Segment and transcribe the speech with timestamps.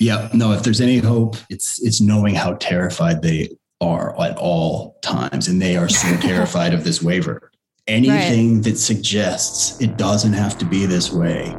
[0.00, 3.50] Yeah, no, if there's any hope, it's it's knowing how terrified they
[3.82, 5.46] are at all times.
[5.46, 7.52] And they are so terrified of this waiver.
[7.86, 8.64] Anything right.
[8.64, 11.54] that suggests it doesn't have to be this way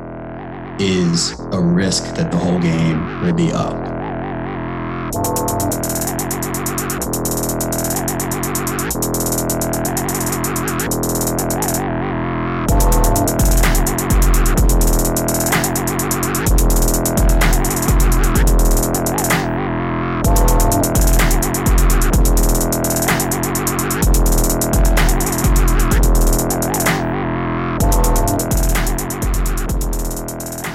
[0.80, 3.78] is a risk that the whole game will be up.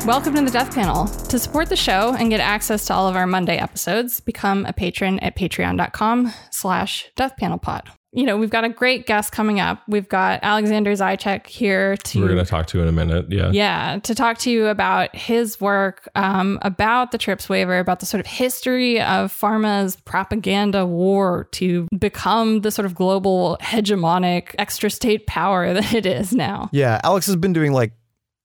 [0.06, 1.08] Welcome to the Death Panel.
[1.08, 4.72] To support the show and get access to all of our Monday episodes, become a
[4.72, 7.88] patron at patreon.com slash deathpanelpod.
[8.12, 9.82] You know, we've got a great guest coming up.
[9.88, 12.20] We've got Alexander Zaitchik here to...
[12.20, 13.50] We're going to talk to in a minute, yeah.
[13.50, 18.06] Yeah, to talk to you about his work, um, about the TRIPS waiver, about the
[18.06, 24.88] sort of history of pharma's propaganda war to become the sort of global hegemonic extra
[24.88, 26.70] state power that it is now.
[26.72, 27.92] Yeah, Alex has been doing like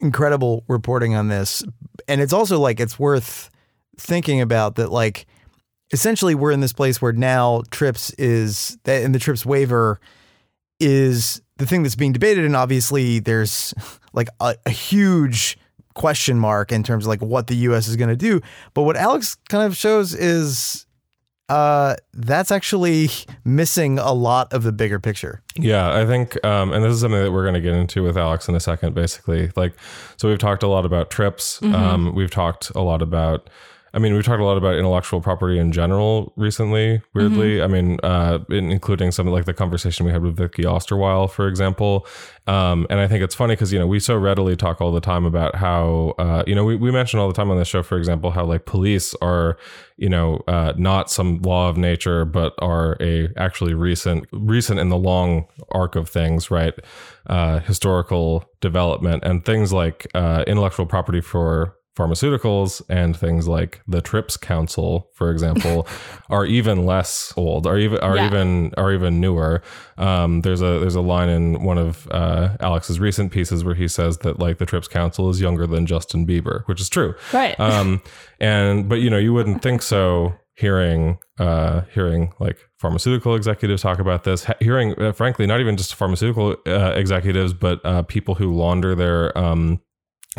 [0.02, 1.64] incredible reporting on this.
[2.08, 3.50] And it's also like it's worth
[3.98, 5.26] thinking about that like
[5.92, 10.00] essentially we're in this place where now trips is that in the trips waiver
[10.80, 13.74] is the thing that's being debated and obviously there's
[14.14, 15.58] like a, a huge
[15.94, 18.42] question mark in terms of like what the US is going to do
[18.74, 20.86] but what Alex kind of shows is
[21.52, 23.10] uh, that's actually
[23.44, 25.42] missing a lot of the bigger picture.
[25.58, 28.18] Yeah, I think, um, and this is something that we're going to get into with
[28.18, 28.96] Alex in a second.
[28.96, 29.74] Basically, like,
[30.16, 31.60] so we've talked a lot about trips.
[31.60, 31.76] Mm-hmm.
[31.76, 33.50] Um, we've talked a lot about
[33.94, 37.58] I mean, we've talked a lot about intellectual property in general recently, weirdly.
[37.58, 37.64] Mm-hmm.
[37.64, 41.48] I mean, uh, in, including something like the conversation we had with Vicky Osterweil, for
[41.48, 42.08] example.
[42.48, 45.02] Um, and I think it's funny because, you know, we so readily talk all the
[45.02, 47.84] time about how, uh, you know, we, we mention all the time on this show,
[47.84, 49.58] for example, how like police are,
[49.98, 54.88] you know, uh, not some law of nature, but are a actually recent, recent in
[54.88, 56.74] the long arc of things, right?
[57.28, 64.02] Uh, historical development and things like uh, intellectual property for pharmaceuticals and things like the
[64.02, 65.88] TRIPS Council, for example,
[66.30, 68.28] are even less old, are even are yeah.
[68.28, 69.62] even are even newer.
[69.98, 73.88] Um, there's a there's a line in one of uh, Alex's recent pieces where he
[73.88, 77.14] says that like the TRIPS Council is younger than Justin Bieber, which is true.
[77.34, 77.60] Right.
[77.60, 78.02] Um,
[78.40, 84.00] and but you know you wouldn't think so hearing uh, hearing like pharmaceutical executives talk
[84.00, 88.54] about this, hearing uh, frankly not even just pharmaceutical uh, executives, but uh, people who
[88.54, 89.82] launder their um,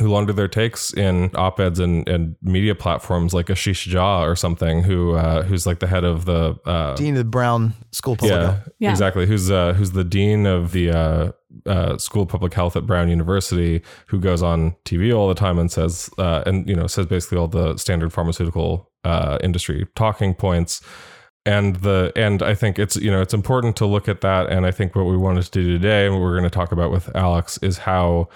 [0.01, 4.83] who launder their takes in op-eds and, and media platforms like Ashish Jha or something,
[4.83, 8.21] who uh, who's like the head of the uh, dean of the Brown School of
[8.21, 8.69] Public yeah, Health.
[8.79, 9.27] Yeah, exactly.
[9.27, 11.33] Who's uh, who's the dean of the uh,
[11.67, 15.59] uh, School of Public Health at Brown University, who goes on TV all the time
[15.59, 18.91] and says uh, and you know says basically all the standard pharmaceutical
[19.43, 20.81] industry talking points
[21.45, 24.65] and the and I think it's you know it's important to look at that and
[24.65, 26.93] I think what we wanted to do today and what we're going to talk about
[26.93, 28.29] with Alex is how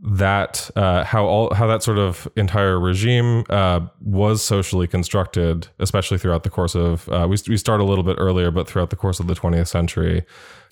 [0.00, 6.18] that uh, how all how that sort of entire regime uh, was socially constructed, especially
[6.18, 8.96] throughout the course of uh, we we start a little bit earlier, but throughout the
[8.96, 10.24] course of the 20th century,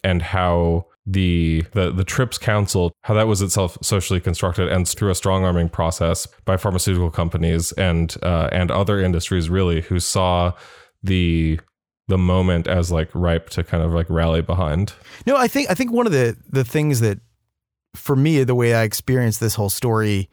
[0.04, 5.10] and how the the the TRIPS Council how that was itself socially constructed and through
[5.10, 10.52] a strong arming process by pharmaceutical companies and uh, and other industries really who saw
[11.02, 11.58] the
[12.08, 14.92] the moment as like ripe to kind of like rally behind.
[15.26, 17.18] No, I think I think one of the the things that
[17.96, 20.28] for me, the way I experience this whole story,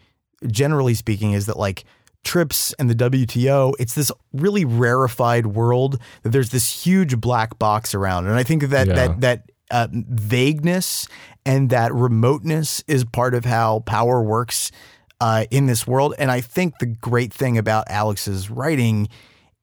[0.47, 1.85] generally speaking, is that like
[2.23, 7.93] trips and the WTO, it's this really rarefied world that there's this huge black box
[7.93, 8.27] around.
[8.27, 8.93] And I think that yeah.
[8.93, 11.07] that that uh, vagueness
[11.45, 14.71] and that remoteness is part of how power works
[15.19, 16.13] uh, in this world.
[16.17, 19.09] And I think the great thing about Alex's writing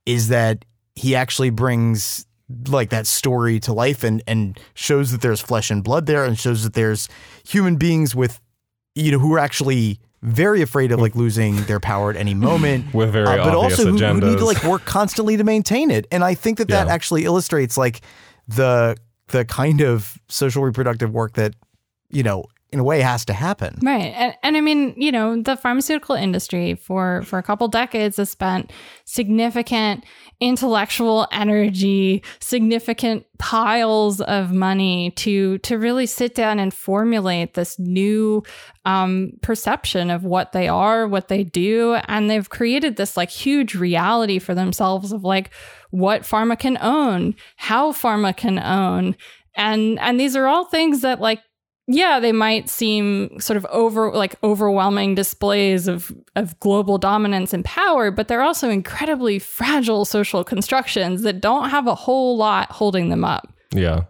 [0.06, 2.26] is that he actually brings
[2.68, 6.38] like that story to life and and shows that there's flesh and blood there and
[6.38, 7.08] shows that there's
[7.46, 8.40] human beings with
[8.94, 12.92] you know who are actually very afraid of like losing their power at any moment
[12.94, 16.06] with very uh, but also who, who, need to like work constantly to maintain it
[16.10, 16.92] and i think that that yeah.
[16.92, 18.00] actually illustrates like
[18.48, 18.96] the
[19.28, 21.54] the kind of social reproductive work that
[22.10, 23.78] you know in a way has to happen.
[23.82, 24.12] Right.
[24.14, 28.30] And, and I mean, you know, the pharmaceutical industry for for a couple decades has
[28.30, 28.72] spent
[29.04, 30.04] significant
[30.40, 38.42] intellectual energy, significant piles of money to to really sit down and formulate this new
[38.84, 43.74] um, perception of what they are, what they do, and they've created this like huge
[43.74, 45.50] reality for themselves of like
[45.90, 49.16] what pharma can own, how pharma can own,
[49.56, 51.40] and and these are all things that like
[51.92, 57.64] yeah, they might seem sort of over like overwhelming displays of of global dominance and
[57.64, 63.08] power, but they're also incredibly fragile social constructions that don't have a whole lot holding
[63.08, 63.52] them up.
[63.72, 64.04] Yeah.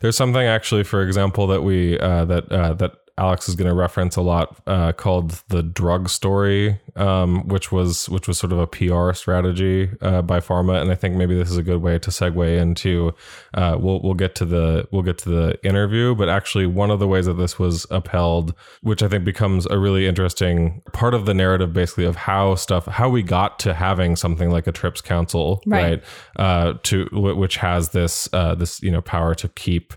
[0.00, 3.74] There's something actually, for example, that we uh, that uh, that Alex is going to
[3.74, 8.58] reference a lot uh, called the drug story, um, which was which was sort of
[8.58, 11.98] a PR strategy uh, by pharma, and I think maybe this is a good way
[11.98, 13.14] to segue into.
[13.52, 17.00] Uh, we'll we'll get to the we'll get to the interview, but actually one of
[17.00, 21.26] the ways that this was upheld, which I think becomes a really interesting part of
[21.26, 25.02] the narrative, basically of how stuff how we got to having something like a TRIPS
[25.02, 25.82] Council, right?
[25.82, 26.02] right
[26.36, 29.92] uh, to which has this uh, this you know power to keep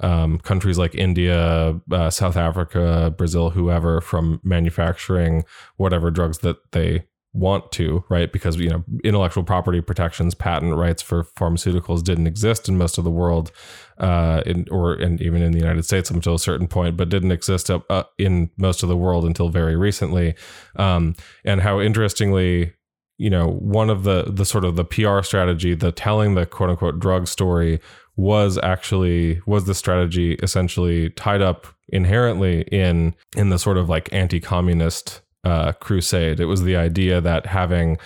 [0.00, 5.44] um, countries like India, uh, South Africa, Brazil, whoever from manufacturing
[5.76, 7.04] whatever drugs that they
[7.36, 8.32] want to, right?
[8.32, 13.04] Because you know intellectual property protections, patent rights for pharmaceuticals didn't exist in most of
[13.04, 13.52] the world,
[13.98, 17.32] uh, in, or and even in the United States until a certain point, but didn't
[17.32, 20.34] exist up, uh, in most of the world until very recently.
[20.76, 21.14] Um,
[21.44, 22.72] and how interestingly,
[23.18, 26.70] you know, one of the the sort of the PR strategy, the telling the quote
[26.70, 27.80] unquote drug story
[28.16, 34.12] was actually was the strategy essentially tied up inherently in in the sort of like
[34.12, 36.40] anti-communist uh, crusade.
[36.40, 37.98] It was the idea that having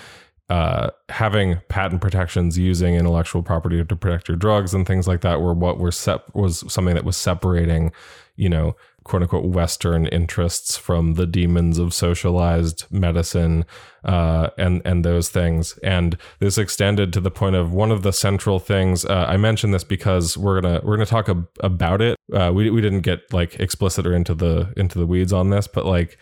[0.51, 5.41] uh, having patent protections using intellectual property to protect your drugs and things like that
[5.41, 7.93] were what were sep- was something that was separating,
[8.35, 8.75] you know,
[9.05, 13.64] quote unquote Western interests from the demons of socialized medicine
[14.05, 15.79] uh, and and those things.
[15.82, 19.05] And this extended to the point of one of the central things.
[19.05, 22.17] Uh, I mentioned this because we're gonna we're gonna talk ab- about it.
[22.32, 25.67] Uh, we we didn't get like explicit or into the into the weeds on this,
[25.67, 26.19] but like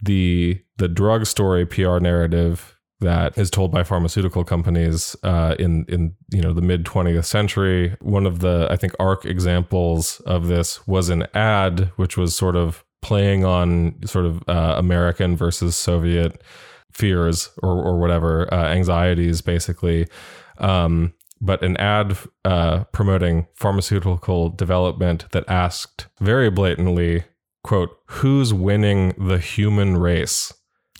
[0.00, 6.14] the the drug story PR narrative that is told by pharmaceutical companies uh, in in
[6.30, 7.96] you know the mid 20th century.
[8.00, 12.56] One of the I think arc examples of this was an ad which was sort
[12.56, 16.42] of playing on sort of uh, American versus Soviet
[16.92, 20.06] fears or or whatever uh, anxieties basically.
[20.58, 27.24] Um, but an ad uh, promoting pharmaceutical development that asked very blatantly,
[27.62, 30.52] "quote Who's winning the human race?"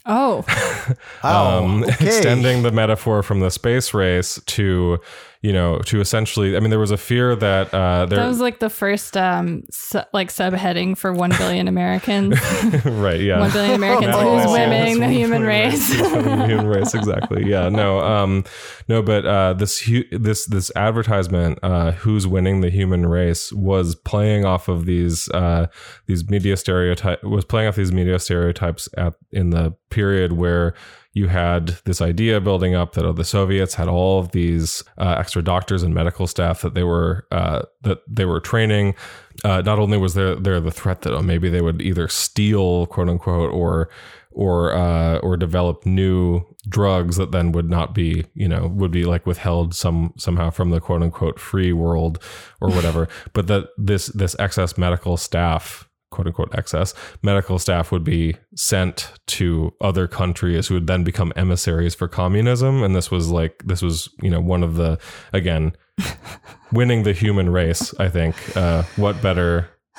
[0.06, 0.44] Oh.
[1.22, 2.06] um, oh, okay.
[2.06, 5.00] extending the metaphor from the space race to
[5.44, 8.40] you know, to essentially, I mean, there was a fear that uh, there that was
[8.40, 12.40] like the first um su- like subheading for one billion Americans.
[12.86, 13.20] right.
[13.20, 13.40] Yeah.
[13.40, 14.14] One billion Americans.
[14.16, 15.90] Oh, Who's winning the human race?
[16.00, 16.94] the human race.
[16.94, 17.44] Exactly.
[17.44, 17.68] Yeah.
[17.68, 18.00] No.
[18.00, 18.44] Um.
[18.88, 19.02] No.
[19.02, 24.46] But uh, this hu- this this advertisement, uh, "Who's winning the human race," was playing
[24.46, 25.66] off of these uh
[26.06, 30.72] these media stereotype was playing off these media stereotypes at in the period where
[31.14, 35.14] you had this idea building up that oh, the Soviets had all of these uh,
[35.16, 38.96] extra doctors and medical staff that they were uh, that they were training.
[39.44, 42.86] Uh, not only was there there the threat that oh, maybe they would either steal
[42.86, 43.88] quote unquote or
[44.32, 49.04] or uh, or develop new drugs that then would not be you know would be
[49.04, 52.18] like withheld some somehow from the quote unquote free world
[52.60, 58.04] or whatever, but that this this excess medical staff quote unquote excess medical staff would
[58.04, 62.82] be sent to other countries who would then become emissaries for communism.
[62.84, 64.98] And this was like this was you know one of the
[65.32, 65.76] again
[66.72, 68.34] winning the human race i think.
[68.56, 69.68] Uh, what better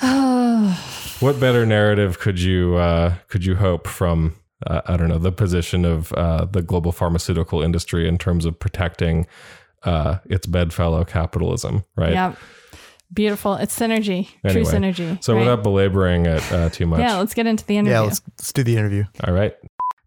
[1.20, 4.34] what better narrative could you uh, could you hope from
[4.66, 8.58] uh, i don't know the position of uh, the global pharmaceutical industry in terms of
[8.58, 9.26] protecting
[9.82, 12.14] uh, its bedfellow capitalism right?
[12.14, 12.34] Yeah
[13.12, 13.54] Beautiful.
[13.54, 14.28] It's synergy.
[14.44, 15.22] Anyway, True synergy.
[15.22, 15.40] So right?
[15.40, 17.00] without belaboring it uh, too much.
[17.00, 17.92] Yeah, let's get into the interview.
[17.92, 19.04] Yeah, let's, let's do the interview.
[19.24, 19.54] All right.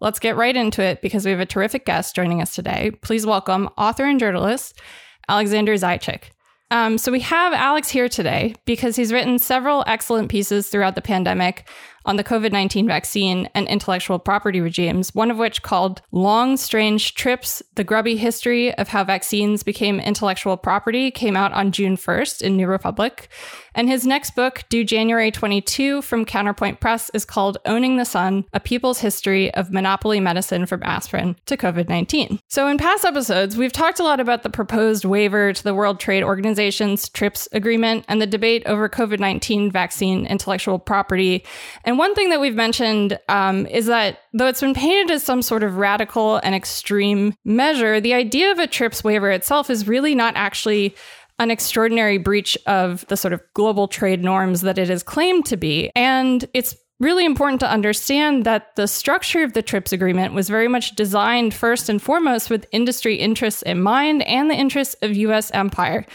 [0.01, 2.91] Let's get right into it because we have a terrific guest joining us today.
[3.01, 4.79] Please welcome author and journalist
[5.27, 6.31] Alexander Zaitchik.
[6.71, 11.01] Um, so we have Alex here today because he's written several excellent pieces throughout the
[11.01, 11.67] pandemic
[12.09, 17.13] on the COVID 19 vaccine and intellectual property regimes, one of which called Long Strange
[17.13, 22.41] Trips The Grubby History of How Vaccines Became Intellectual Property, came out on June 1st
[22.41, 23.29] in New Republic.
[23.75, 28.45] And his next book, due January 22 from Counterpoint Press, is called Owning the Sun
[28.53, 32.39] A People's History of Monopoly Medicine from Aspirin to COVID 19.
[32.47, 35.99] So, in past episodes, we've talked a lot about the proposed waiver to the World
[35.99, 41.45] Trade Organization's TRIPS agreement and the debate over COVID 19 vaccine intellectual property.
[41.85, 45.41] And one thing that we've mentioned um, is that though it's been painted as some
[45.41, 50.15] sort of radical and extreme measure, the idea of a TRIPS waiver itself is really
[50.15, 50.95] not actually
[51.39, 55.57] an extraordinary breach of the sort of global trade norms that it is claimed to
[55.57, 55.91] be.
[55.93, 60.69] And it's really important to understand that the structure of the TRIPS agreement was very
[60.69, 65.51] much designed first and foremost with industry interests in mind and the interests of US
[65.51, 66.05] empire.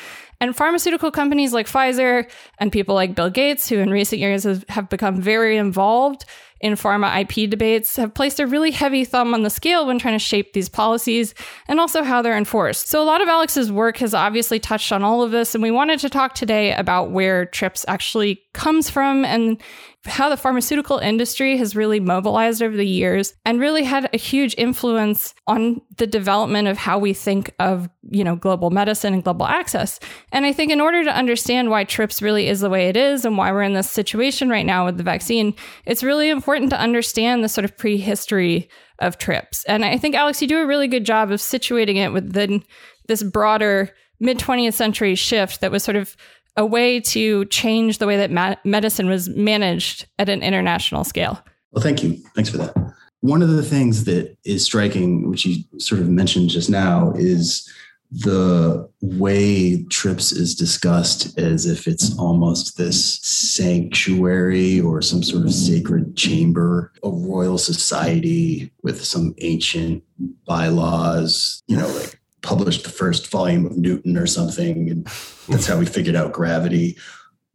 [0.41, 4.88] And pharmaceutical companies like Pfizer and people like Bill Gates, who in recent years have
[4.88, 6.25] become very involved
[6.64, 10.14] in pharma IP debates have placed a really heavy thumb on the scale when trying
[10.14, 11.35] to shape these policies
[11.69, 12.88] and also how they're enforced.
[12.88, 15.71] So, a lot of Alex's work has obviously touched on all of this, and we
[15.71, 19.62] wanted to talk today about where TRIPS actually comes from and
[20.07, 24.55] how the pharmaceutical industry has really mobilized over the years and really had a huge
[24.59, 29.47] influence on the development of how we think of, you know, global medicine and global
[29.47, 29.99] access.
[30.31, 33.25] And I think in order to understand why TRIPS really is the way it is
[33.25, 35.55] and why we're in this situation right now with the vaccine,
[35.87, 38.69] it's really important to understand the sort of prehistory
[38.99, 39.65] of TRIPS.
[39.65, 42.63] And I think Alex, you do a really good job of situating it within
[43.07, 46.17] this broader mid 20th century shift that was sort of
[46.57, 51.43] a way to change the way that ma- medicine was managed at an international scale.
[51.73, 52.17] Well, thank you.
[52.35, 52.75] Thanks for that.
[53.21, 57.69] One of the things that is striking, which you sort of mentioned just now, is
[58.11, 65.53] the way TRIPS is discussed as if it's almost this sanctuary or some sort of
[65.53, 70.05] sacred chamber, a royal society with some ancient
[70.47, 74.89] bylaws, you know, like published the first volume of Newton or something.
[74.89, 75.07] And
[75.49, 76.97] that's how we figured out gravity.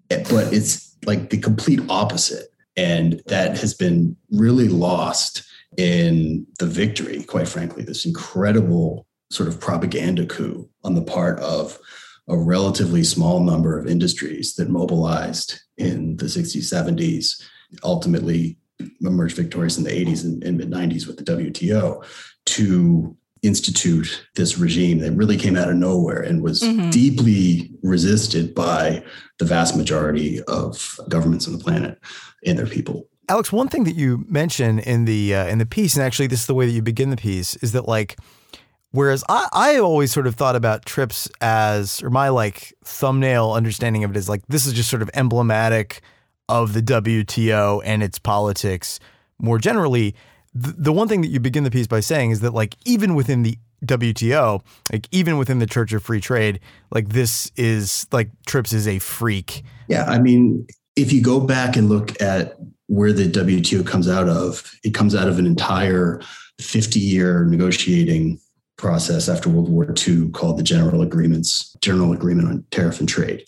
[0.09, 2.49] Eh, but it's like the complete opposite.
[2.75, 5.43] And that has been really lost
[5.77, 11.77] in the victory, quite frankly, this incredible sort of propaganda coup on the part of
[12.27, 17.43] a relatively small number of industries that mobilized in the 60s, 70s,
[17.83, 18.57] ultimately
[19.01, 22.03] emerged victorious in the 80s and, and mid 90s with the WTO
[22.45, 26.89] to institute this regime that really came out of nowhere and was mm-hmm.
[26.89, 29.03] deeply resisted by
[29.37, 31.99] the vast majority of governments on the planet
[32.45, 33.07] and their people.
[33.29, 36.41] Alex, one thing that you mention in the uh, in the piece, and actually this
[36.41, 38.17] is the way that you begin the piece, is that like,
[38.91, 44.03] whereas I I always sort of thought about trips as, or my like thumbnail understanding
[44.03, 46.01] of it is like this is just sort of emblematic
[46.49, 48.99] of the WTO and its politics
[49.39, 50.15] more generally
[50.53, 53.43] the, one thing that you begin the piece by saying is that like even within
[53.43, 56.59] the WTO, like even within the Church of Free Trade,
[56.91, 59.63] like this is like Trips is a freak.
[59.87, 64.27] Yeah, I mean, if you go back and look at where the WTO comes out
[64.27, 66.21] of, it comes out of an entire
[66.59, 68.39] 50 year negotiating
[68.77, 73.45] process after World War II called the General Agreements, General Agreement on Tariff and Trade.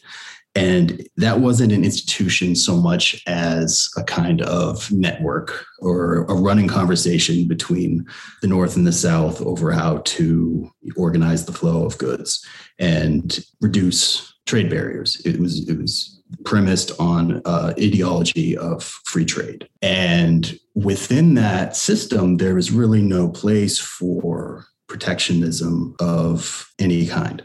[0.53, 6.67] And that wasn't an institution so much as a kind of network or a running
[6.67, 8.05] conversation between
[8.41, 12.46] the North and the South over how to organize the flow of goods
[12.79, 15.22] and reduce trade barriers.
[15.25, 22.38] It was it was premised on uh, ideology of free trade, and within that system,
[22.38, 27.41] there was really no place for protectionism of any kind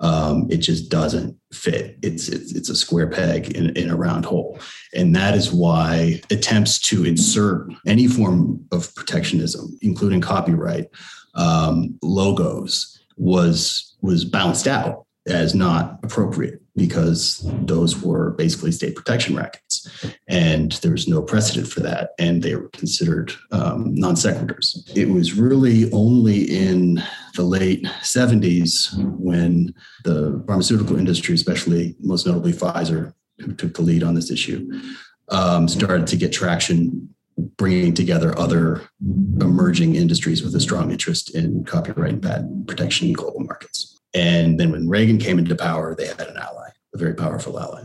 [0.00, 1.98] um, it just doesn't fit.
[2.02, 4.58] It's, it's it's a square peg in, in a round hole,
[4.94, 10.88] and that is why attempts to insert any form of protectionism, including copyright
[11.34, 19.36] um, logos, was was bounced out as not appropriate because those were basically state protection
[19.36, 19.88] rackets.
[20.28, 22.10] And there was no precedent for that.
[22.18, 24.90] And they were considered um, non sequiturs.
[24.96, 27.02] It was really only in
[27.36, 34.02] the late 70s when the pharmaceutical industry, especially most notably Pfizer, who took the lead
[34.02, 34.68] on this issue,
[35.28, 37.14] um, started to get traction
[37.56, 38.82] bringing together other
[39.40, 44.00] emerging industries with a strong interest in copyright and patent protection in global markets.
[44.14, 46.63] And then when Reagan came into power, they had an ally,
[46.94, 47.82] a very powerful ally.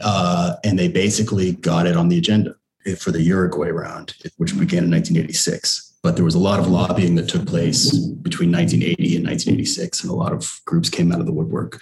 [0.00, 2.54] Uh, and they basically got it on the agenda
[2.98, 5.98] for the Uruguay round, which began in 1986.
[6.02, 10.10] But there was a lot of lobbying that took place between 1980 and 1986, and
[10.10, 11.80] a lot of groups came out of the woodwork.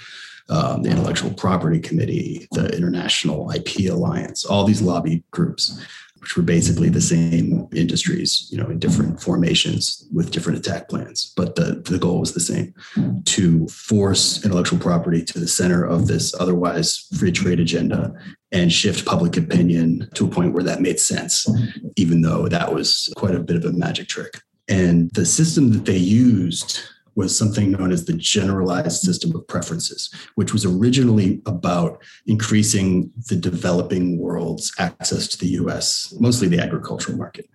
[0.50, 5.78] Um, the Intellectual Property Committee, the International IP Alliance, all these lobby groups
[6.28, 11.32] which were basically the same industries, you know, in different formations with different attack plans.
[11.34, 12.74] But the, the goal was the same
[13.24, 18.12] to force intellectual property to the center of this otherwise free trade agenda
[18.52, 21.48] and shift public opinion to a point where that made sense,
[21.96, 24.42] even though that was quite a bit of a magic trick.
[24.68, 26.82] And the system that they used
[27.18, 33.34] was something known as the generalized system of preferences, which was originally about increasing the
[33.34, 37.50] developing world's access to the US, mostly the agricultural market.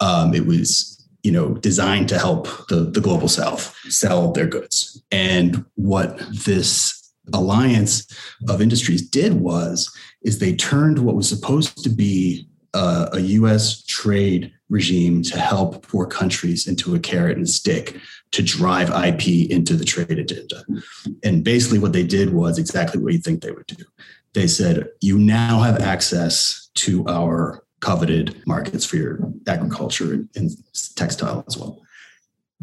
[0.00, 5.02] Um, it was you know designed to help the, the global south sell their goods
[5.12, 8.06] and what this alliance
[8.48, 9.90] of industries did was
[10.22, 15.86] is they turned what was supposed to be a, a us trade regime to help
[15.86, 17.96] poor countries into a carrot and stick
[18.34, 20.64] to drive IP into the trade agenda.
[21.22, 23.84] And basically, what they did was exactly what you think they would do.
[24.32, 30.50] They said, You now have access to our coveted markets for your agriculture and
[30.96, 31.80] textile as well.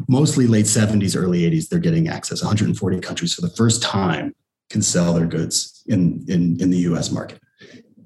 [0.10, 2.42] Mostly late 70s, early 80s, they're getting access.
[2.42, 4.36] 140 countries for the first time
[4.70, 7.40] can sell their goods in, in, in the US market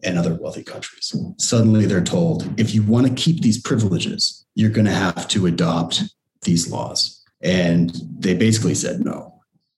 [0.03, 1.15] and other wealthy countries.
[1.37, 5.47] Suddenly they're told if you want to keep these privileges, you're going to have to
[5.47, 6.03] adopt
[6.43, 7.14] these laws.
[7.45, 9.31] And they basically said no.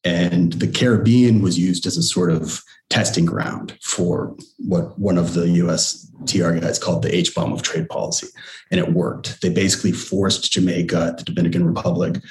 [0.04, 5.34] And the Caribbean was used as a sort of testing ground for what one of
[5.34, 8.28] the US TR guys called the H bomb of trade policy.
[8.72, 9.42] And it worked.
[9.42, 12.22] They basically forced Jamaica, the Dominican Republic,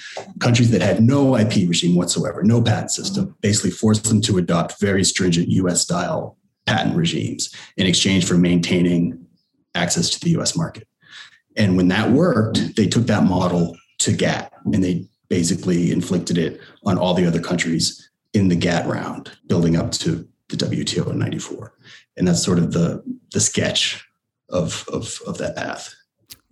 [0.40, 4.80] countries that had no IP regime whatsoever, no patent system, basically forced them to adopt
[4.80, 9.26] very stringent US style patent regimes in exchange for maintaining
[9.74, 10.88] access to the US market.
[11.56, 16.60] And when that worked, they took that model to GATT and they basically inflicted it
[16.84, 21.18] on all the other countries in the GATT round, building up to the WTO in
[21.18, 21.72] 94.
[22.16, 23.02] And that's sort of the,
[23.32, 24.06] the sketch
[24.48, 25.94] of, of, of that path.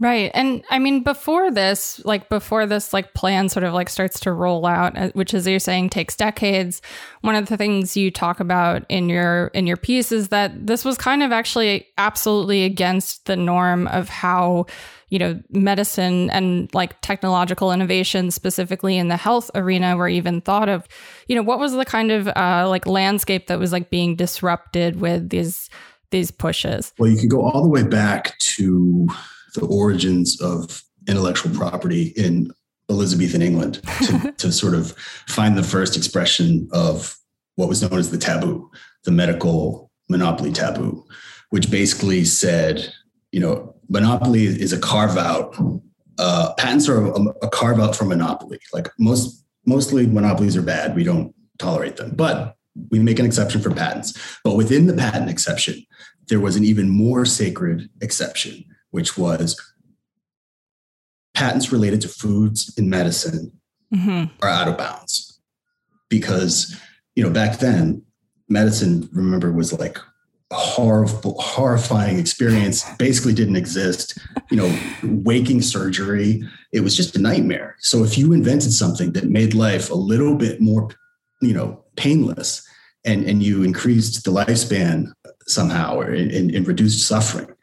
[0.00, 0.32] Right.
[0.34, 4.32] And I mean, before this, like before this, like plan sort of like starts to
[4.32, 6.82] roll out, uh, which as you're saying takes decades.
[7.20, 10.84] One of the things you talk about in your in your piece is that this
[10.84, 14.66] was kind of actually absolutely against the norm of how
[15.10, 20.68] you know medicine and like technological innovation specifically in the health arena were even thought
[20.68, 20.88] of
[21.28, 25.00] you know what was the kind of uh, like landscape that was like being disrupted
[25.00, 25.70] with these
[26.10, 29.06] these pushes well you can go all the way back to
[29.54, 32.50] the origins of intellectual property in
[32.90, 34.92] Elizabethan England to, to sort of
[35.28, 37.16] find the first expression of
[37.56, 38.70] what was known as the taboo,
[39.04, 41.04] the medical monopoly taboo,
[41.50, 42.92] which basically said,
[43.32, 45.56] you know, monopoly is a carve out.
[46.18, 48.58] Uh, patents are a, a carve out from monopoly.
[48.72, 50.94] Like most, mostly monopolies are bad.
[50.94, 52.56] We don't tolerate them, but
[52.90, 54.38] we make an exception for patents.
[54.42, 55.84] But within the patent exception,
[56.28, 59.60] there was an even more sacred exception, which was
[61.34, 63.50] patents related to foods and medicine
[63.92, 64.32] mm-hmm.
[64.40, 65.40] are out of bounds.
[66.08, 66.80] Because
[67.16, 68.02] you know back then
[68.48, 69.98] medicine remember was like
[70.52, 74.16] a horrible horrifying experience basically didn't exist.
[74.52, 77.74] You know waking surgery it was just a nightmare.
[77.80, 80.88] So if you invented something that made life a little bit more
[81.42, 82.64] you know painless
[83.04, 85.10] and and you increased the lifespan
[85.48, 87.53] somehow or and, and reduced suffering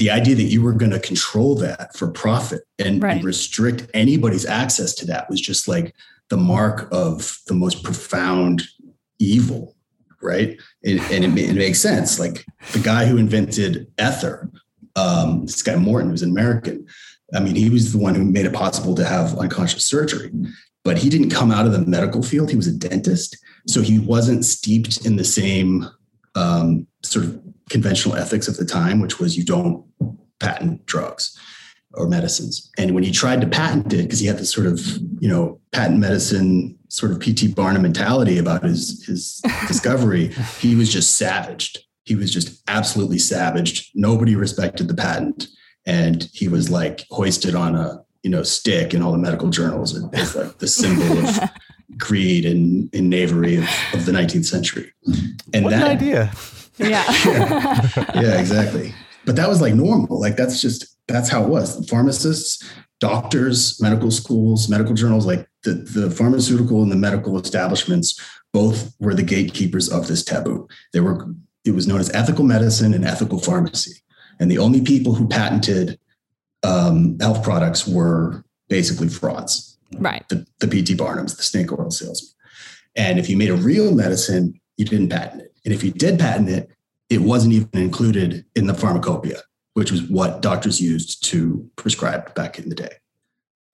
[0.00, 3.16] the idea that you were going to control that for profit and, right.
[3.16, 5.94] and, restrict anybody's access to that was just like
[6.28, 8.62] the mark of the most profound
[9.18, 9.76] evil
[10.22, 10.60] right?
[10.84, 12.18] And, and it, it, makes sense.
[12.18, 14.50] Like the guy who invented ether
[14.96, 16.84] um, this guy morton who's an american
[17.32, 20.32] i mean he was the one who made it possible to have unconscious surgery
[20.84, 22.50] but he didn't come out of the medical field.
[22.50, 23.36] He was a dentist.
[23.66, 25.86] So he wasn't steeped in the same
[26.34, 29.86] um, sort of conventional ethics of the time, which was you don't
[30.40, 31.38] patent drugs
[31.94, 32.70] or medicines.
[32.76, 34.80] And when he tried to patent it, because he had this sort of,
[35.20, 37.54] you know, patent medicine sort of P.T.
[37.54, 40.28] Barnum mentality about his his discovery,
[40.58, 41.78] he was just savaged.
[42.04, 43.90] He was just absolutely savaged.
[43.94, 45.46] Nobody respected the patent.
[45.86, 49.96] And he was like hoisted on a, you know, stick in all the medical journals
[50.12, 51.50] as like the symbol of
[51.96, 54.92] greed and, and knavery of, of the 19th century.
[55.52, 56.32] And what that idea.
[56.78, 57.04] Yeah.
[57.24, 57.90] yeah.
[58.14, 58.94] yeah, exactly.
[59.26, 60.20] But that was like normal.
[60.20, 61.88] Like that's just that's how it was.
[61.88, 62.64] Pharmacists,
[63.00, 68.18] doctors, medical schools, medical journals, like the, the pharmaceutical and the medical establishments
[68.52, 70.68] both were the gatekeepers of this taboo.
[70.92, 71.26] They were
[71.64, 74.02] it was known as ethical medicine and ethical pharmacy.
[74.38, 75.98] And the only people who patented
[76.62, 79.69] um, health products were basically frauds.
[79.98, 80.28] Right.
[80.28, 82.30] The, the PT Barnums, the snake oil salesman.
[82.96, 85.54] And if you made a real medicine, you didn't patent it.
[85.64, 86.70] And if you did patent it,
[87.08, 89.40] it wasn't even included in the pharmacopoeia,
[89.74, 92.92] which was what doctors used to prescribe back in the day.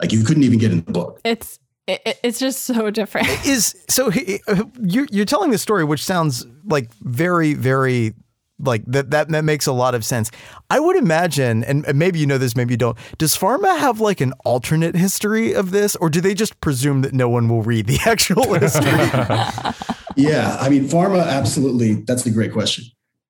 [0.01, 1.21] Like you couldn't even get in the book.
[1.25, 3.29] It's it, it's just so different.
[3.47, 4.11] Is so
[4.49, 8.15] uh, you're you're telling the story, which sounds like very very
[8.59, 10.31] like that that that makes a lot of sense.
[10.71, 12.97] I would imagine, and maybe you know this, maybe you don't.
[13.19, 17.13] Does pharma have like an alternate history of this, or do they just presume that
[17.13, 18.85] no one will read the actual history?
[20.17, 21.95] yeah, I mean, pharma absolutely.
[21.95, 22.85] That's a great question.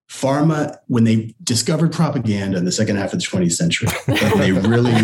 [0.08, 3.88] Pharma, when they discovered propaganda in the second half of the 20th century,
[4.36, 4.94] they really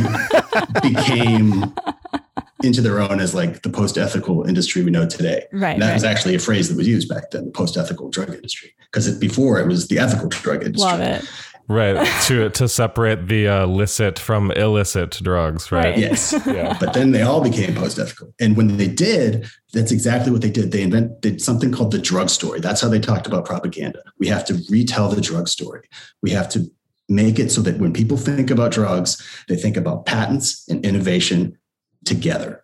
[0.80, 1.74] became
[2.64, 5.46] into their own as like the post-ethical industry we know today.
[5.53, 5.72] Right.
[5.72, 5.94] And that right.
[5.94, 9.61] was actually a phrase that was used back then, the post-ethical drug industry, because before
[9.61, 10.90] it was the ethical drug industry.
[10.90, 11.25] Love it.
[11.68, 15.98] right to to separate the uh, licit from illicit drugs right, right.
[15.98, 16.77] yes yeah.
[16.81, 20.72] but then they all became post-ethical and when they did that's exactly what they did
[20.72, 24.44] they invented something called the drug story that's how they talked about propaganda we have
[24.44, 25.83] to retell the drug story
[26.20, 26.68] we have to
[27.09, 31.57] make it so that when people think about drugs they think about patents and innovation
[32.04, 32.62] together.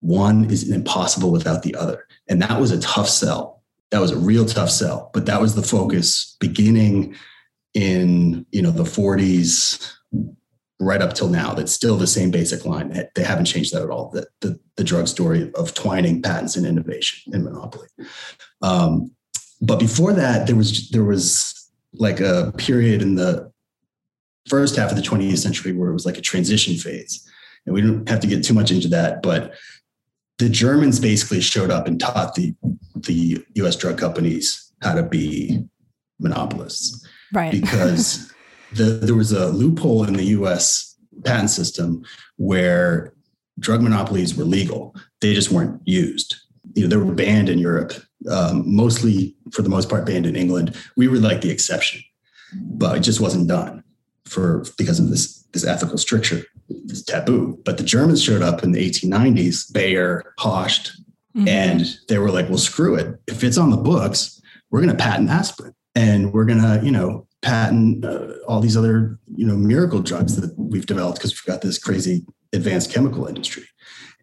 [0.00, 2.06] One is impossible without the other.
[2.28, 3.62] And that was a tough sell.
[3.90, 5.10] That was a real tough sell.
[5.12, 7.16] But that was the focus beginning
[7.74, 9.94] in you know the 40s
[10.80, 11.52] right up till now.
[11.54, 13.08] That's still the same basic line.
[13.14, 14.10] They haven't changed that at all.
[14.10, 17.88] The, the, the drug story of twining patents and innovation and monopoly.
[18.62, 19.12] Um,
[19.60, 23.52] but before that there was there was like a period in the
[24.48, 27.28] first half of the 20th century where it was like a transition phase
[27.66, 29.54] and we don't have to get too much into that but
[30.38, 32.54] the germans basically showed up and taught the
[32.94, 35.64] the us drug companies how to be
[36.18, 37.52] monopolists right?
[37.52, 38.32] Because
[38.72, 40.96] the, there was a loophole in the U.S.
[41.24, 42.04] patent system
[42.36, 43.12] where
[43.58, 46.36] drug monopolies were legal; they just weren't used.
[46.74, 47.92] You know, they were banned in Europe,
[48.30, 50.76] um, mostly for the most part banned in England.
[50.96, 52.02] We were like the exception,
[52.54, 53.82] but it just wasn't done
[54.26, 56.42] for because of this this ethical stricture,
[56.84, 57.58] this taboo.
[57.64, 61.00] But the Germans showed up in the 1890s, Bayer, Hoechst,
[61.36, 61.48] mm-hmm.
[61.48, 63.20] and they were like, "Well, screw it.
[63.26, 66.90] If it's on the books, we're going to patent aspirin." and we're going to you
[66.90, 71.52] know patent uh, all these other you know miracle drugs that we've developed because we've
[71.52, 73.64] got this crazy advanced chemical industry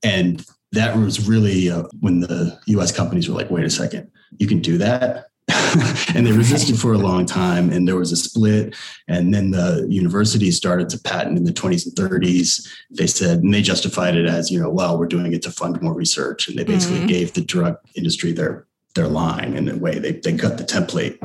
[0.04, 4.48] and that was really uh, when the us companies were like wait a second you
[4.48, 5.27] can do that
[6.16, 8.76] and they resisted for a long time and there was a split
[9.08, 13.54] and then the universities started to patent in the 20s and 30s they said and
[13.54, 16.58] they justified it as you know well we're doing it to fund more research and
[16.58, 17.08] they basically mm-hmm.
[17.08, 21.18] gave the drug industry their their line in a way they, they cut the template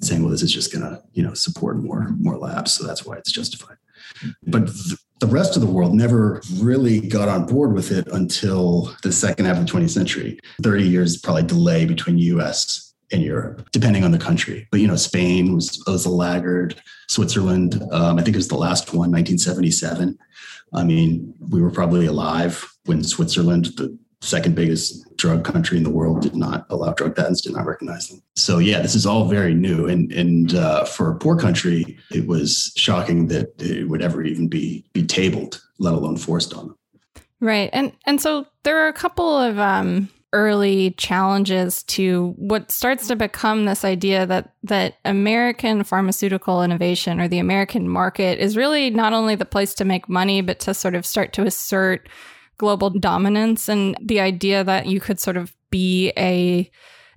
[0.00, 2.72] saying, well, this is just going to, you know, support more, more labs.
[2.72, 3.76] So that's why it's justified.
[4.46, 8.94] But th- the rest of the world never really got on board with it until
[9.02, 10.38] the second half of the 20th century.
[10.62, 14.66] 30 years probably delay between US and Europe, depending on the country.
[14.70, 18.56] But, you know, Spain was, was a laggard, Switzerland, um, I think it was the
[18.56, 20.18] last one, 1977.
[20.74, 25.90] I mean, we were probably alive when Switzerland, the second biggest drug country in the
[25.90, 28.22] world did not allow drug patents, did not recognize them.
[28.36, 32.26] So yeah, this is all very new, and and uh, for a poor country, it
[32.26, 36.78] was shocking that it would ever even be be tabled, let alone forced on them.
[37.40, 43.06] Right, and and so there are a couple of um, early challenges to what starts
[43.08, 48.88] to become this idea that that American pharmaceutical innovation or the American market is really
[48.88, 52.08] not only the place to make money, but to sort of start to assert
[52.56, 56.70] global dominance and the idea that you could sort of be a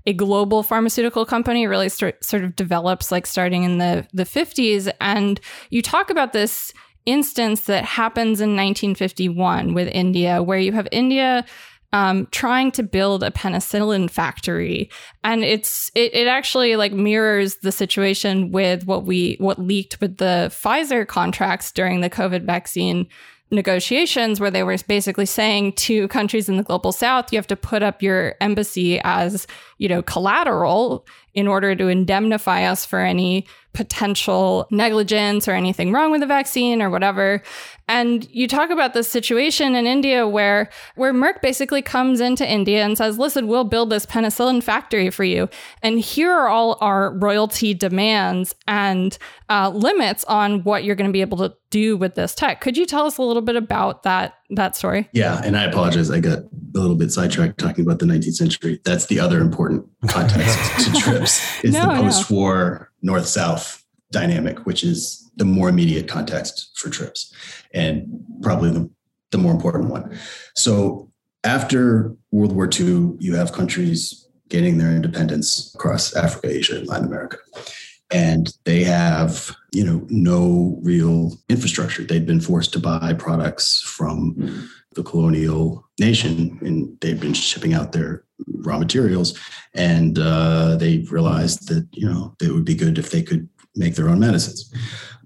[0.08, 4.92] a global pharmaceutical company really start, sort of develops like starting in the the 50s
[5.00, 6.74] and you talk about this
[7.06, 11.46] instance that happens in 1951 with India where you have India
[11.94, 14.90] um, trying to build a penicillin factory.
[15.24, 20.18] And it's it, it actually like mirrors the situation with what we what leaked with
[20.18, 23.08] the pfizer contracts during the covid vaccine
[23.52, 27.56] negotiations where they were basically saying to countries in the global south you have to
[27.56, 29.46] put up your embassy as
[29.78, 36.10] you know collateral in order to indemnify us for any potential negligence or anything wrong
[36.10, 37.44] with the vaccine or whatever.
[37.90, 42.84] And you talk about this situation in India where where Merck basically comes into India
[42.84, 45.50] and says, "Listen, we'll build this penicillin factory for you,
[45.84, 49.18] and here are all our royalty demands and
[49.50, 52.78] uh, limits on what you're going to be able to do with this tech." Could
[52.78, 55.08] you tell us a little bit about that that story?
[55.12, 56.40] Yeah, and I apologize, I got
[56.76, 58.82] a little bit sidetracked talking about the 19th century.
[58.84, 65.30] That's the other important context to TRIPS is no, the post-war north-south dynamic, which is
[65.38, 67.34] the more immediate context for TRIPS
[67.74, 68.08] and
[68.42, 68.90] probably the,
[69.32, 70.18] the more important one.
[70.56, 71.12] So
[71.44, 77.08] after World War II, you have countries gaining their independence across Africa, Asia, and Latin
[77.08, 77.38] America.
[78.12, 82.04] And they have, you know, no real infrastructure.
[82.04, 87.92] They'd been forced to buy products from the colonial nation and they'd been shipping out
[87.92, 89.40] their raw materials
[89.74, 93.96] and uh, they realized that you know it would be good if they could make
[93.96, 94.72] their own medicines.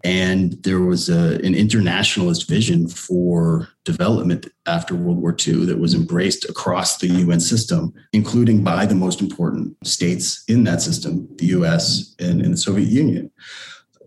[0.04, 5.94] And there was a, an internationalist vision for development after World War II that was
[5.94, 11.48] embraced across the UN system, including by the most important states in that system, the
[11.48, 13.30] US and, and the Soviet Union,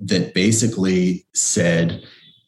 [0.01, 2.03] that basically said,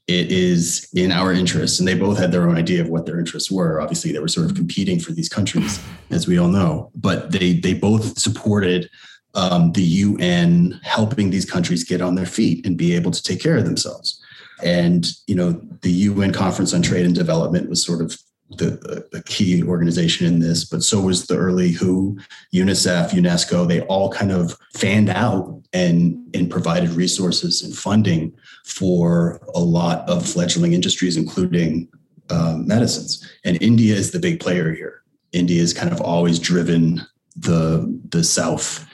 [0.06, 3.18] it is in our interests and they both had their own idea of what their
[3.18, 6.90] interests were obviously they were sort of competing for these countries as we all know
[6.94, 8.90] but they they both supported
[9.34, 13.40] um, the UN helping these countries get on their feet and be able to take
[13.42, 14.22] care of themselves.
[14.62, 18.16] And you know, the UN Conference on Trade and Development was sort of
[18.56, 22.18] the, the, key organization in this, but so was the early WHO,
[22.54, 23.66] UNICEF, UNESCO.
[23.66, 30.08] They all kind of fanned out and and provided resources and funding for a lot
[30.08, 31.88] of fledgling industries, including
[32.30, 33.28] um, medicines.
[33.44, 35.02] And India is the big player here.
[35.32, 37.02] India has kind of always driven
[37.36, 38.86] the the south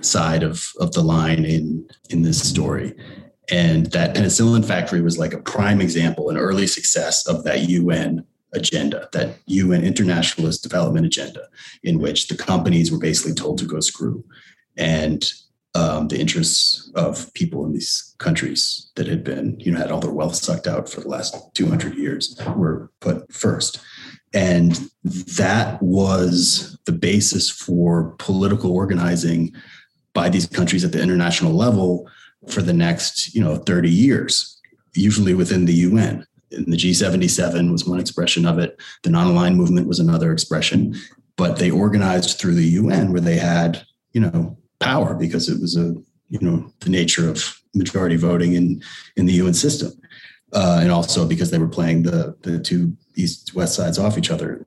[0.00, 2.94] side of of the line in in this story.
[3.50, 8.24] And that penicillin factory was like a prime example, an early success of that UN
[8.54, 11.48] agenda, that UN internationalist development agenda,
[11.82, 14.24] in which the companies were basically told to go screw.
[14.76, 15.30] And
[15.74, 20.00] um, the interests of people in these countries that had been, you know, had all
[20.00, 23.80] their wealth sucked out for the last 200 years were put first.
[24.34, 29.52] And that was the basis for political organizing
[30.14, 32.08] by these countries at the international level
[32.48, 34.60] for the next, you know, 30 years,
[34.94, 36.26] usually within the UN.
[36.52, 38.80] And the G77 was one expression of it.
[39.02, 40.94] The non-aligned movement was another expression.
[41.36, 45.76] But they organized through the UN where they had, you know, power because it was
[45.76, 45.94] a
[46.28, 48.82] you know the nature of majority voting in
[49.16, 49.92] in the UN system,
[50.52, 54.30] uh, and also because they were playing the the two east west sides off each
[54.30, 54.64] other,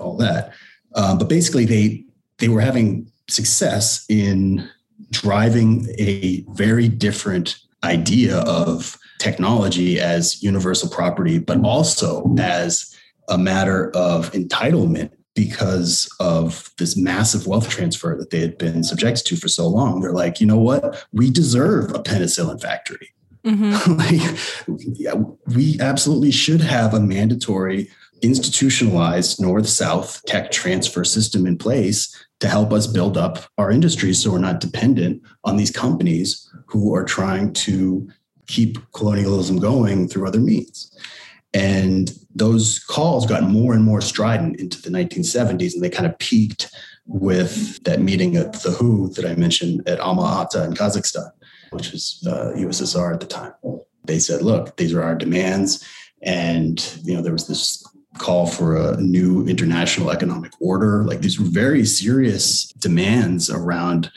[0.00, 0.52] all that.
[0.94, 2.04] Uh, but basically, they
[2.38, 4.68] they were having success in
[5.10, 12.94] driving a very different idea of technology as universal property, but also as
[13.28, 19.24] a matter of entitlement because of this massive wealth transfer that they had been subjected
[19.24, 20.00] to for so long.
[20.00, 21.06] They're like, you know what?
[21.12, 23.14] We deserve a penicillin factory.
[23.44, 23.92] Mm-hmm.
[24.72, 25.14] like, yeah,
[25.54, 27.88] we absolutely should have a mandatory
[28.22, 34.12] institutionalized north south tech transfer system in place to help us build up our industry
[34.12, 38.08] so we're not dependent on these companies who are trying to
[38.48, 40.90] keep colonialism going through other means.
[41.54, 46.18] And those calls got more and more strident into the 1970s, and they kind of
[46.18, 46.70] peaked
[47.06, 51.30] with that meeting at the WHO that I mentioned at Alma Ata in Kazakhstan,
[51.70, 53.52] which was uh, USSR at the time.
[54.04, 55.86] They said, "Look, these are our demands,"
[56.22, 57.82] and you know there was this
[58.18, 61.04] call for a new international economic order.
[61.04, 64.10] Like these were very serious demands around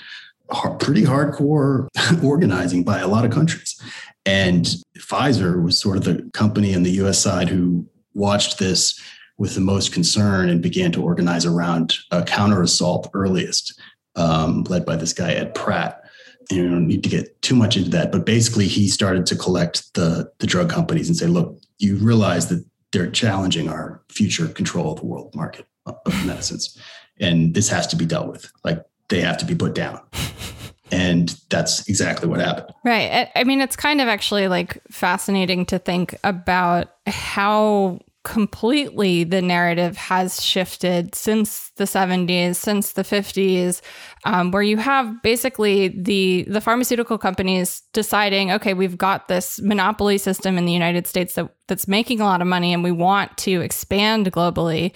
[0.80, 1.88] pretty hardcore
[2.24, 3.82] organizing by a lot of countries.
[4.26, 4.66] And
[4.98, 9.00] Pfizer was sort of the company on the US side who watched this
[9.38, 13.80] with the most concern and began to organize around a counter assault earliest,
[14.16, 16.04] um, led by this guy, Ed Pratt.
[16.52, 19.94] You don't need to get too much into that, but basically he started to collect
[19.96, 24.94] the, the drug companies and say, look, you realize that they're challenging our future control
[24.94, 26.78] of the world market of medicines.
[27.20, 28.52] And this has to be dealt with.
[28.64, 30.02] Like they have to be put down.
[30.92, 32.74] And that's exactly what happened.
[32.84, 33.30] Right.
[33.36, 39.98] I mean, it's kind of actually like fascinating to think about how completely the narrative
[39.98, 43.82] has shifted since the 70s since the 50s
[44.26, 50.20] um, where you have basically the the pharmaceutical companies deciding okay we've got this monopoly
[50.20, 53.36] system in the united states that, that's making a lot of money and we want
[53.40, 54.94] to expand globally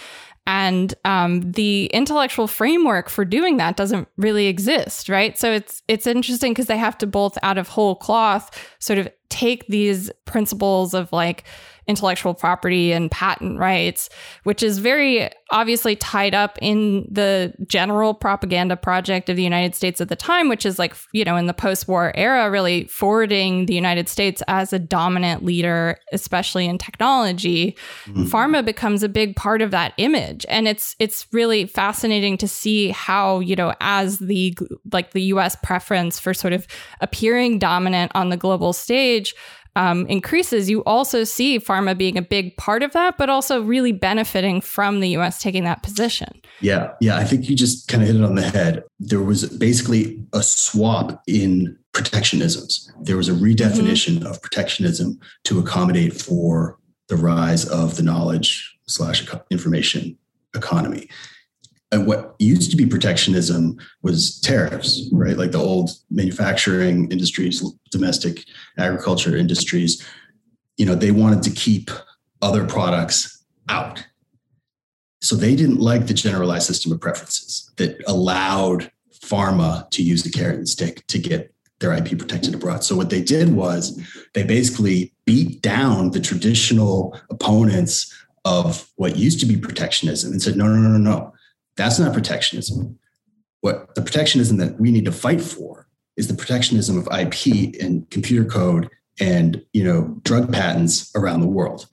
[0.47, 5.37] and um, the intellectual framework for doing that doesn't really exist right?
[5.37, 9.09] So it's it's interesting because they have to both out of whole cloth sort of
[9.29, 11.43] take these principles of like
[11.87, 14.09] intellectual property and patent rights,
[14.43, 20.01] which is very obviously tied up in the general propaganda project of the United States
[20.01, 23.67] at the time, which is like, you know, in the post war era, really forwarding
[23.67, 27.77] the United States as a dominant leader, especially in technology.
[28.05, 28.23] Mm-hmm.
[28.23, 30.45] Pharma becomes a big part of that image.
[30.49, 34.57] And it's, it's really fascinating to see how, you know, as the,
[34.91, 36.65] like the US preference for sort of
[37.01, 39.35] appearing dominant on the global stage,
[39.75, 43.91] um, increases, you also see pharma being a big part of that, but also really
[43.91, 46.41] benefiting from the US taking that position.
[46.61, 46.91] Yeah.
[47.01, 47.17] Yeah.
[47.17, 48.83] I think you just kind of hit it on the head.
[48.99, 52.89] There was basically a swap in protectionisms.
[53.01, 54.27] There was a redefinition mm-hmm.
[54.27, 60.17] of protectionism to accommodate for the rise of the knowledge slash information
[60.55, 61.09] economy
[61.91, 65.37] and what used to be protectionism was tariffs, right?
[65.37, 68.43] Like the old manufacturing industries, domestic
[68.77, 70.05] agriculture industries,
[70.77, 71.91] you know, they wanted to keep
[72.41, 74.03] other products out.
[75.21, 80.29] So they didn't like the generalized system of preferences that allowed pharma to use the
[80.29, 82.83] carrot and stick to get their IP protected abroad.
[82.83, 83.99] So what they did was
[84.33, 90.55] they basically beat down the traditional opponents of what used to be protectionism and said,
[90.55, 91.34] no, no, no, no, no
[91.77, 92.97] that's not protectionism.
[93.61, 98.09] What the protectionism that we need to fight for is the protectionism of IP and
[98.09, 101.87] computer code and you know drug patents around the world.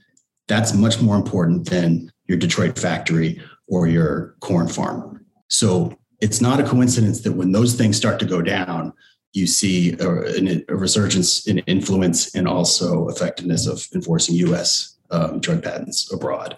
[0.48, 5.24] That's much more important than your Detroit factory or your corn farm.
[5.48, 8.92] So it's not a coincidence that when those things start to go down,
[9.32, 14.96] you see a, a resurgence in influence and also effectiveness of enforcing U.S.
[15.10, 16.56] Um, drug patents abroad.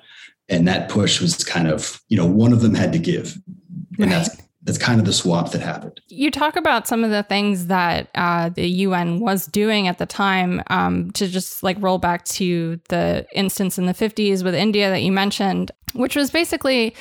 [0.48, 3.38] And that push was kind of, you know, one of them had to give,
[3.98, 4.10] and right.
[4.10, 6.00] that's that's kind of the swap that happened.
[6.08, 10.06] You talk about some of the things that uh, the UN was doing at the
[10.06, 14.88] time um, to just like roll back to the instance in the 50s with India
[14.88, 16.94] that you mentioned, which was basically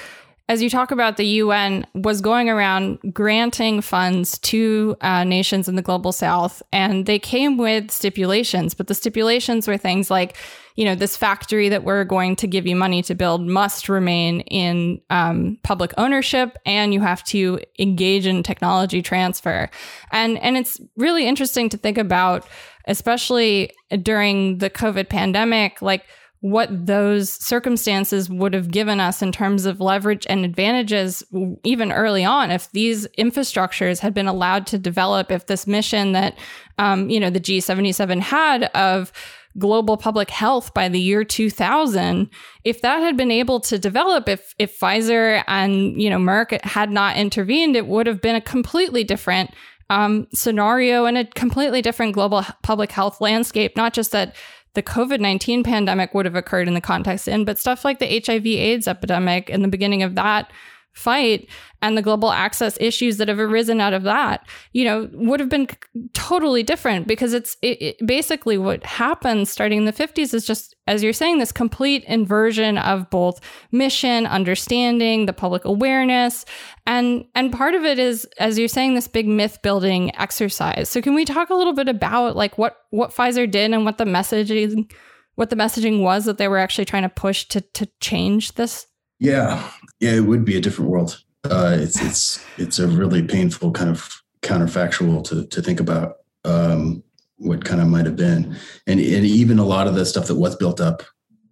[0.49, 5.75] as you talk about the UN was going around granting funds to uh, nations in
[5.75, 8.73] the global south, and they came with stipulations.
[8.73, 10.35] But the stipulations were things like,
[10.75, 14.41] you know, this factory that we're going to give you money to build must remain
[14.41, 19.69] in um, public ownership, and you have to engage in technology transfer.
[20.11, 22.47] And and it's really interesting to think about,
[22.87, 26.05] especially during the COVID pandemic, like
[26.43, 31.23] what those circumstances would have given us in terms of leverage and advantages
[31.63, 36.37] even early on if these infrastructures had been allowed to develop if this mission that
[36.79, 39.13] um, you know the g77 had of
[39.57, 42.29] global public health by the year 2000
[42.63, 46.89] if that had been able to develop if if Pfizer and you know Merck had
[46.89, 49.51] not intervened it would have been a completely different
[49.89, 53.75] um, scenario and a completely different global public health landscape.
[53.75, 54.35] Not just that
[54.73, 58.21] the COVID 19 pandemic would have occurred in the context in, but stuff like the
[58.25, 60.51] HIV AIDS epidemic and the beginning of that
[60.93, 61.49] fight
[61.81, 65.49] and the global access issues that have arisen out of that, you know, would have
[65.49, 65.67] been
[66.13, 70.75] totally different because it's it, it basically what happens starting in the 50s is just,
[70.87, 76.45] as you're saying, this complete inversion of both mission, understanding, the public awareness.
[76.85, 80.89] And, and part of it is, as you're saying, this big myth building exercise.
[80.89, 83.97] So can we talk a little bit about like what, what Pfizer did and what
[83.97, 84.89] the messaging,
[85.35, 88.85] what the messaging was that they were actually trying to push to, to change this?
[89.19, 91.21] Yeah, yeah, it would be a different world.
[91.43, 94.09] Uh, it's it's it's a really painful kind of
[94.41, 97.03] counterfactual to to think about um,
[97.37, 100.35] what kind of might have been, and and even a lot of the stuff that
[100.35, 101.03] was built up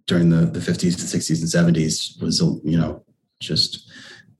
[0.06, 3.04] during the the 50s and 60s and 70s was you know
[3.40, 3.90] just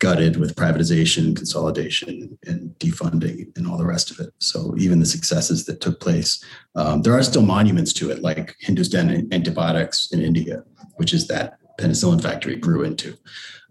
[0.03, 4.33] gutted with privatization, consolidation, and defunding, and all the rest of it.
[4.38, 6.43] So even the successes that took place,
[6.75, 10.65] um, there are still monuments to it, like Hindustan Antibiotics in India,
[10.97, 13.17] which is that penicillin factory grew into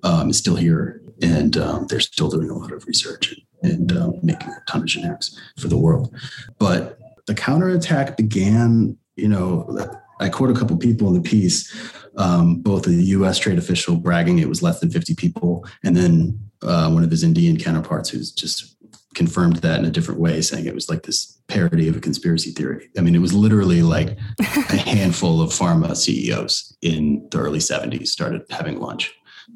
[0.04, 4.14] um, is still here, and um, they're still doing a lot of research and, um,
[4.24, 6.14] making a ton of generics for the world.
[6.58, 9.78] But the counterattack began, you know,
[10.20, 11.74] I quote a couple people in the piece,
[12.18, 13.40] um, both a U.S.
[13.40, 17.24] trade official bragging it was less than 50 people, and then uh, one of his
[17.24, 18.76] Indian counterparts who's just
[19.14, 22.52] confirmed that in a different way, saying it was like this parody of a conspiracy
[22.52, 22.90] theory.
[22.98, 28.08] I mean, it was literally like a handful of pharma CEOs in the early 70s
[28.08, 29.14] started having lunch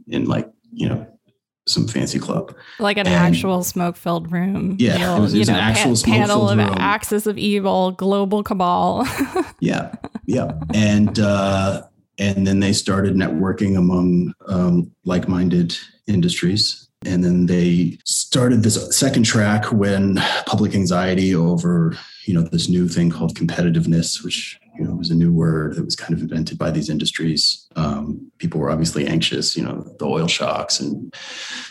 [0.07, 1.07] in like, you know,
[1.67, 2.55] some fancy club.
[2.79, 4.75] Like an and, actual smoke filled room.
[4.79, 5.17] Yeah.
[5.17, 6.75] it was, it was know, an actual pa- panel of room.
[6.77, 9.07] axis of evil, global cabal.
[9.59, 9.95] yeah.
[10.25, 10.51] Yeah.
[10.73, 11.83] And, uh,
[12.17, 15.75] and then they started networking among um, like minded
[16.07, 22.67] industries and then they started this second track when public anxiety over, you know, this
[22.67, 26.13] new thing called competitiveness, which you know it was a new word that was kind
[26.13, 27.67] of invented by these industries.
[27.75, 31.11] Um, people were obviously anxious, you know, the oil shocks and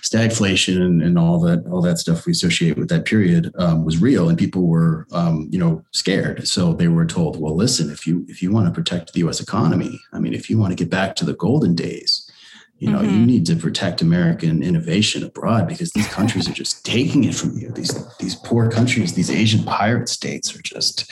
[0.03, 4.01] stagflation and, and all that all that stuff we associate with that period um, was
[4.01, 6.47] real, and people were, um, you know, scared.
[6.47, 9.41] So they were told, well, listen, if you if you want to protect the U.S.
[9.41, 12.24] economy, I mean, if you want to get back to the golden days
[12.79, 13.21] you know, mm-hmm.
[13.21, 17.57] you need to protect American innovation abroad because these countries are just taking it from
[17.57, 17.71] you.
[17.71, 21.11] These these poor countries, these Asian pirate states are just,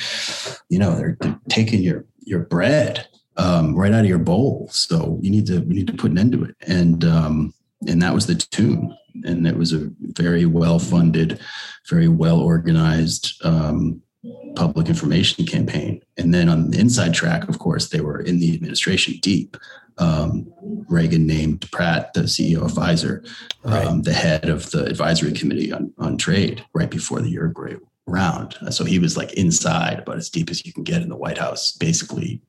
[0.68, 4.68] you know, they're, they're taking your your bread um, right out of your bowl.
[4.70, 6.57] So you need to we need to put an end to it.
[6.66, 7.55] And um,
[7.87, 8.96] and that was the tune.
[9.25, 11.38] And it was a very well funded,
[11.88, 14.03] very well organized um,
[14.54, 16.02] public information campaign.
[16.16, 19.56] And then on the inside track, of course, they were in the administration deep
[19.98, 20.52] um,
[20.88, 23.26] Reagan named Pratt, the CEO of Pfizer,
[23.64, 23.87] right.
[23.87, 27.74] um, the head of the advisory committee on, on trade right before the Uruguay
[28.06, 28.56] round.
[28.70, 31.38] So he was like inside, about as deep as you can get in the White
[31.38, 32.40] House, basically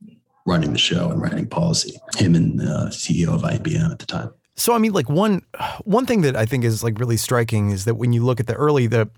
[0.45, 1.95] running the show and writing policy.
[2.17, 4.31] Him and the CEO of IBM at the time.
[4.55, 5.41] So I mean, like one
[5.83, 8.47] one thing that I think is like really striking is that when you look at
[8.47, 9.09] the early the,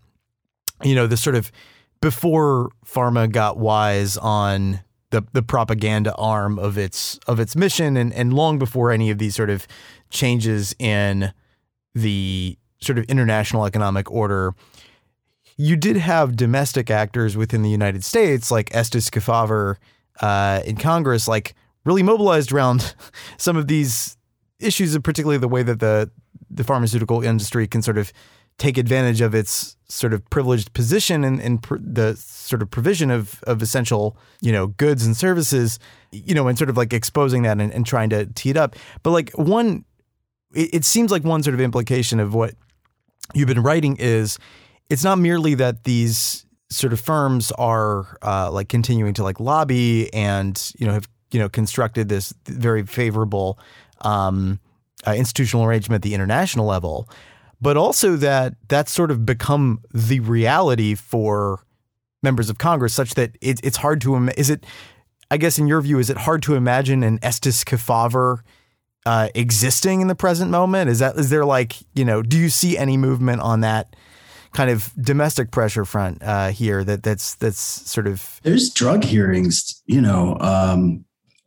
[0.81, 1.51] you know, the sort of
[2.05, 4.79] before pharma got wise on
[5.09, 9.17] the the propaganda arm of its of its mission and and long before any of
[9.17, 9.65] these sort of
[10.11, 11.33] changes in
[11.95, 14.53] the sort of international economic order,
[15.57, 19.77] you did have domestic actors within the United States, like Estes Kefauver
[20.21, 22.93] uh, in Congress, like really mobilized around
[23.37, 24.15] some of these
[24.59, 26.11] issues, particularly the way that the
[26.51, 28.13] the pharmaceutical industry can sort of
[28.57, 33.11] take advantage of its sort of privileged position and, in pr- the sort of provision
[33.11, 35.77] of, of essential, you know, goods and services,
[36.11, 38.75] you know, and sort of like exposing that and, and trying to tee it up.
[39.03, 39.83] But like one,
[40.53, 42.55] it, it seems like one sort of implication of what
[43.33, 44.39] you've been writing is
[44.89, 50.11] it's not merely that these sort of firms are uh, like continuing to like lobby
[50.13, 53.59] and, you know, have, you know, constructed this very favorable
[54.01, 54.59] um,
[55.05, 57.09] uh, institutional arrangement at the international level
[57.61, 61.65] but also that that's sort of become the reality for
[62.23, 64.65] members of Congress, such that it, it's hard to Im- is it.
[65.31, 68.41] I guess in your view, is it hard to imagine an Estes Kefauver
[69.07, 70.89] uh, existing in the present moment?
[70.89, 72.21] Is that is there like you know?
[72.21, 73.95] Do you see any movement on that?
[74.55, 79.83] kind of domestic pressure front uh, here that that's that's sort of there's drug hearings
[79.85, 81.03] you know um,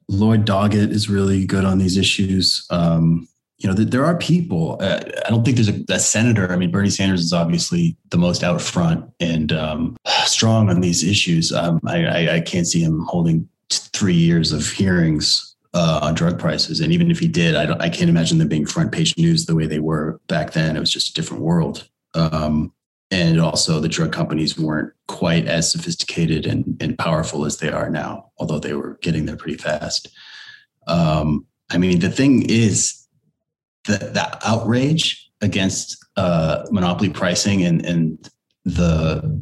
[0.09, 3.27] lloyd doggett is really good on these issues um,
[3.59, 4.77] you know, there are people.
[4.81, 6.53] Uh, I don't think there's a, a, senator.
[6.53, 11.03] I mean, Bernie Sanders is obviously the most out front and um, strong on these
[11.03, 11.53] issues.
[11.53, 16.39] Um, I, I, I, can't see him holding three years of hearings uh, on drug
[16.39, 16.81] prices.
[16.81, 19.57] And even if he did, I, I, can't imagine them being front page news the
[19.57, 20.77] way they were back then.
[20.77, 21.89] It was just a different world.
[22.15, 22.73] Um,
[23.11, 27.89] and also, the drug companies weren't quite as sophisticated and, and powerful as they are
[27.89, 30.09] now, although they were getting there pretty fast.
[30.87, 32.98] Um, I mean, the thing is,
[33.89, 38.31] the, the outrage against uh, monopoly pricing and, and
[38.65, 39.41] the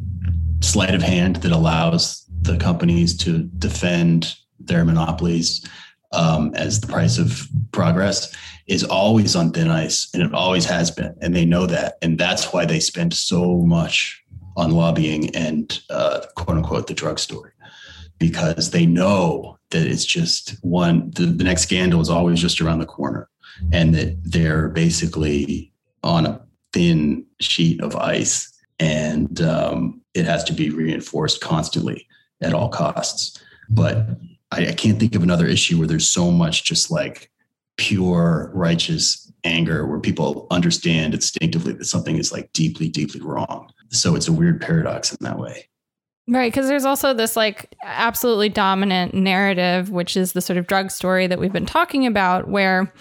[0.61, 5.67] sleight of hand that allows the companies to defend their monopolies
[6.13, 8.33] um, as the price of progress
[8.67, 12.17] is always on thin ice and it always has been and they know that and
[12.17, 14.23] that's why they spend so much
[14.55, 17.51] on lobbying and uh, quote unquote the drug story
[18.19, 22.79] because they know that it's just one the, the next scandal is always just around
[22.79, 23.29] the corner
[23.71, 25.71] and that they're basically
[26.03, 26.41] on a
[26.73, 32.07] thin sheet of ice and um, it has to be reinforced constantly
[32.41, 33.41] at all costs.
[33.69, 34.07] But
[34.51, 37.31] I, I can't think of another issue where there's so much just like
[37.77, 43.69] pure righteous anger where people understand instinctively that something is like deeply, deeply wrong.
[43.89, 45.69] So it's a weird paradox in that way.
[46.29, 50.91] Right, because there's also this like absolutely dominant narrative, which is the sort of drug
[50.91, 52.91] story that we've been talking about, where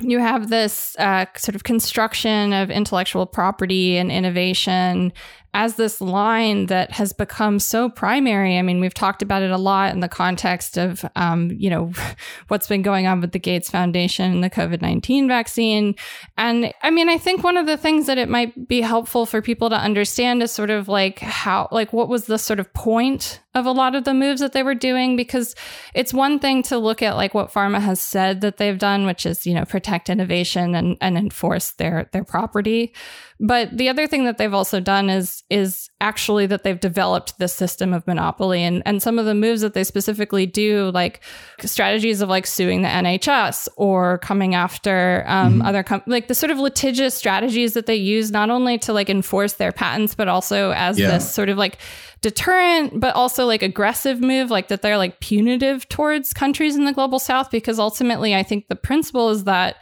[0.00, 5.12] you have this uh, sort of construction of intellectual property and innovation
[5.54, 8.58] as this line that has become so primary.
[8.58, 11.92] I mean, we've talked about it a lot in the context of, um, you know,
[12.48, 15.94] what's been going on with the Gates Foundation and the COVID 19 vaccine.
[16.36, 19.40] And I mean, I think one of the things that it might be helpful for
[19.40, 23.40] people to understand is sort of like how, like, what was the sort of point
[23.54, 25.16] of a lot of the moves that they were doing?
[25.16, 25.54] Because
[25.94, 29.24] it's one thing to look at like what pharma has said that they've done, which
[29.24, 32.92] is, you know, protect innovation and, and enforce their, their property.
[33.40, 37.54] But the other thing that they've also done is is actually that they've developed this
[37.54, 41.20] system of monopoly and and some of the moves that they specifically do, like
[41.60, 45.62] strategies of like suing the NHS or coming after um, mm-hmm.
[45.62, 49.08] other com- like the sort of litigious strategies that they use not only to like
[49.08, 51.12] enforce their patents but also as yeah.
[51.12, 51.78] this sort of like
[52.20, 56.92] deterrent but also like aggressive move like that they're like punitive towards countries in the
[56.92, 59.76] global south because ultimately I think the principle is that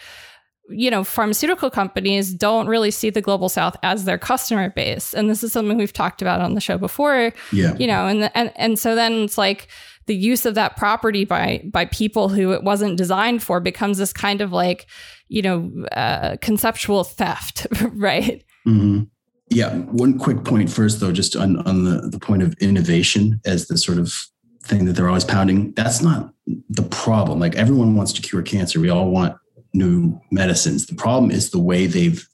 [0.69, 5.15] you know, pharmaceutical companies don't really see the global south as their customer base.
[5.15, 7.33] And this is something we've talked about on the show before.
[7.53, 7.75] Yeah.
[7.79, 9.69] You know, and the, and and so then it's like
[10.07, 14.13] the use of that property by by people who it wasn't designed for becomes this
[14.13, 14.87] kind of like,
[15.29, 18.45] you know, uh, conceptual theft, right?
[18.67, 19.05] Mm-hmm.
[19.49, 19.75] Yeah.
[19.77, 23.79] One quick point first, though, just on on the the point of innovation as the
[23.79, 24.27] sort of
[24.65, 25.73] thing that they're always pounding.
[25.73, 26.33] That's not
[26.69, 27.39] the problem.
[27.39, 28.81] Like everyone wants to cure cancer.
[28.81, 29.37] We all want
[29.73, 30.87] new medicines.
[30.87, 32.27] The problem is the way they've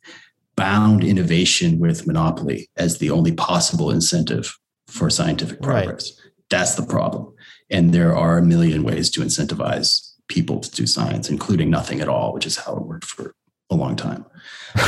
[0.57, 4.57] bound innovation with monopoly as the only possible incentive
[4.87, 6.13] for scientific progress.
[6.13, 6.31] Right.
[6.51, 7.33] That's the problem.
[7.71, 12.09] And there are a million ways to incentivize people to do science, including nothing at
[12.09, 13.35] all, which is how it worked for
[13.71, 14.25] a long time.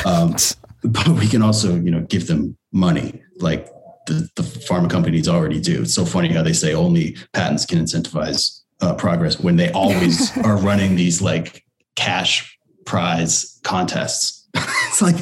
[0.07, 0.37] Um,
[0.83, 3.67] but we can also, you know, give them money like
[4.07, 5.83] the, the pharma companies already do.
[5.83, 10.37] It's so funny how they say only patents can incentivize uh, progress when they always
[10.45, 11.64] are running these like
[11.97, 14.47] cash prize contests.
[14.55, 15.17] it's like,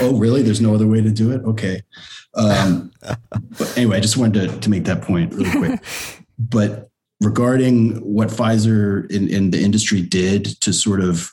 [0.00, 0.42] oh, really?
[0.42, 1.42] There's no other way to do it?
[1.44, 1.82] Okay.
[2.34, 2.90] Um,
[3.58, 5.80] but anyway, I just wanted to, to make that point really quick.
[6.38, 6.88] but
[7.20, 11.30] regarding what Pfizer in, in the industry did to sort of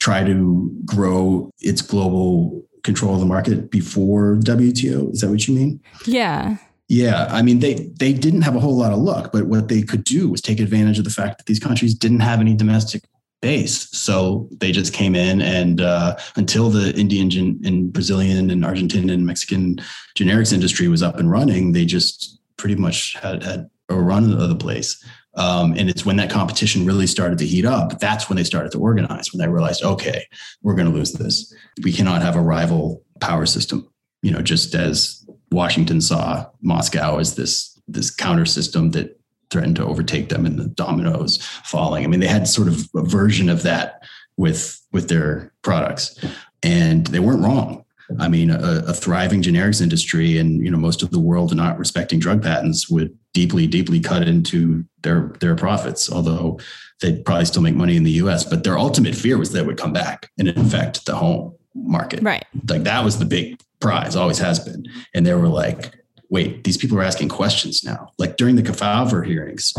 [0.00, 5.12] try to grow its global control of the market before WTO.
[5.12, 5.80] Is that what you mean?
[6.06, 6.56] Yeah.
[6.88, 9.80] Yeah, I mean they they didn't have a whole lot of luck, but what they
[9.80, 13.04] could do was take advantage of the fact that these countries didn't have any domestic
[13.42, 19.12] base, so they just came in and uh, until the Indian and Brazilian and Argentinian
[19.12, 19.76] and Mexican
[20.16, 24.48] generics industry was up and running, they just pretty much had, had a run of
[24.48, 25.04] the place.
[25.34, 28.70] Um, and it's when that competition really started to heat up, that's when they started
[28.72, 30.24] to organize, when they realized, okay,
[30.62, 31.52] we're going to lose this.
[31.82, 33.88] We cannot have a rival power system.
[34.22, 39.18] You know, just as Washington saw Moscow as this this counter system that
[39.52, 42.04] threatened to overtake them and the dominoes falling.
[42.04, 44.02] I mean, they had sort of a version of that
[44.36, 46.18] with with their products,
[46.62, 47.84] and they weren't wrong.
[48.18, 51.78] I mean, a, a, thriving generics industry and you know most of the world not
[51.78, 56.10] respecting drug patents would deeply, deeply cut into their their profits.
[56.10, 56.58] Although
[57.00, 59.66] they'd probably still make money in the U.S., but their ultimate fear was that it
[59.66, 62.22] would come back and infect the home market.
[62.22, 62.44] Right.
[62.68, 64.86] Like that was the big prize, always has been.
[65.14, 66.01] And they were like,
[66.32, 68.10] wait, these people are asking questions now.
[68.18, 69.74] Like during the Kefauver hearings,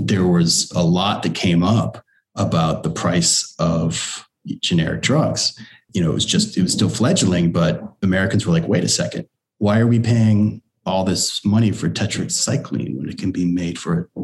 [0.00, 4.28] there was a lot that came up about the price of
[4.60, 5.56] generic drugs.
[5.92, 8.88] You know, it was just, it was still fledgling, but Americans were like, wait a
[8.88, 9.28] second,
[9.58, 14.10] why are we paying all this money for tetracycline when it can be made for
[14.16, 14.20] a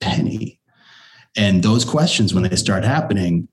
[0.00, 0.60] penny?
[1.38, 3.48] And those questions, when they start happening,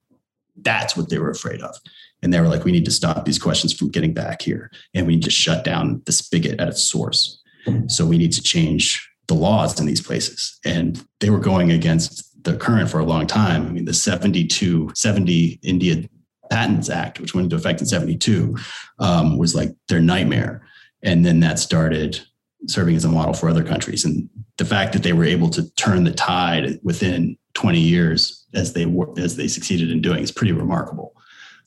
[0.57, 1.77] that's what they were afraid of.
[2.21, 4.69] And they were like, we need to stop these questions from getting back here.
[4.93, 7.40] And we need to shut down the spigot at its source.
[7.87, 10.59] So we need to change the laws in these places.
[10.65, 13.67] And they were going against the current for a long time.
[13.67, 16.09] I mean, the 72, 70 India
[16.49, 18.57] Patents Act, which went into effect in 72,
[18.99, 20.67] um, was like their nightmare.
[21.03, 22.19] And then that started
[22.67, 24.05] serving as a model for other countries.
[24.05, 28.73] And the fact that they were able to turn the tide within 20 years as
[28.73, 31.13] they were, as they succeeded in doing is pretty remarkable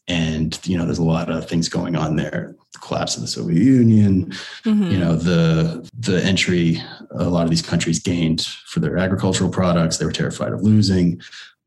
[0.06, 3.28] and you know there's a lot of things going on there the collapse of the
[3.28, 4.26] soviet union
[4.64, 4.90] mm-hmm.
[4.90, 6.78] you know the the entry
[7.12, 11.20] a lot of these countries gained for their agricultural products they were terrified of losing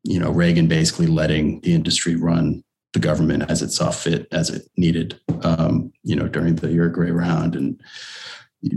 [0.04, 2.64] you know reagan basically letting the industry run
[2.94, 7.10] the government as it saw fit as it needed um, you know during the uruguay
[7.10, 7.82] round and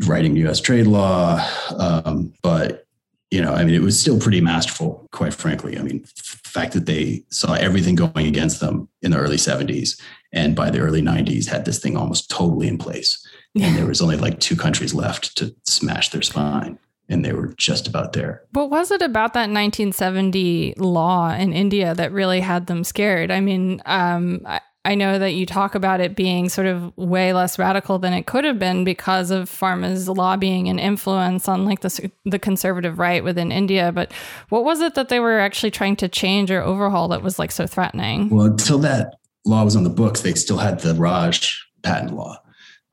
[0.06, 1.38] writing us trade law
[1.78, 2.86] um, but
[3.30, 5.78] you know, I mean, it was still pretty masterful, quite frankly.
[5.78, 6.04] I mean,
[6.52, 10.00] the fact that they saw everything going against them in the early 70s
[10.32, 13.24] and by the early 90s had this thing almost totally in place.
[13.60, 16.78] And there was only like two countries left to smash their spine.
[17.08, 18.44] And they were just about there.
[18.52, 23.32] What was it about that 1970 law in India that really had them scared?
[23.32, 24.60] I mean, um, I
[24.94, 28.44] know that you talk about it being sort of way less radical than it could
[28.44, 33.52] have been because of pharma's lobbying and influence on like the the conservative right within
[33.52, 33.92] India.
[33.92, 34.12] But
[34.48, 37.52] what was it that they were actually trying to change or overhaul that was like
[37.52, 38.30] so threatening?
[38.30, 42.38] Well, until that law was on the books, they still had the Raj patent law.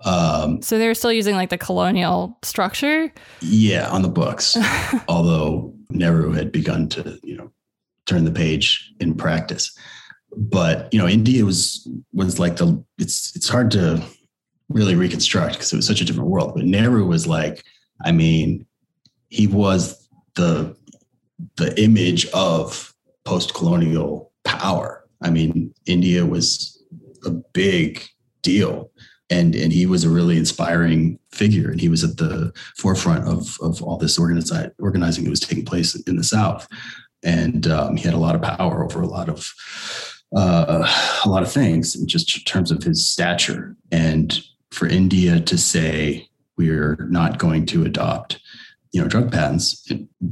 [0.03, 3.11] Um, so they were still using like the colonial structure.
[3.41, 4.57] Yeah, on the books.
[5.07, 7.51] Although Nehru had begun to you know
[8.05, 9.77] turn the page in practice
[10.38, 14.01] but you know india was was like the it's it's hard to
[14.69, 17.63] really reconstruct because it was such a different world but nehru was like
[18.05, 18.65] i mean
[19.29, 20.75] he was the
[21.57, 22.93] the image of
[23.25, 25.03] post-colonial power.
[25.21, 26.81] I mean india was
[27.25, 28.03] a big
[28.41, 28.91] deal
[29.29, 33.57] and and he was a really inspiring figure and he was at the forefront of
[33.61, 36.67] of all this organizing organizing that was taking place in the south.
[37.23, 39.51] And um, he had a lot of power over a lot of
[40.36, 40.88] uh,
[41.25, 43.75] a lot of things just in terms of his stature.
[43.91, 44.39] And
[44.71, 48.39] for India to say we're not going to adopt,
[48.91, 49.88] you know, drug patents,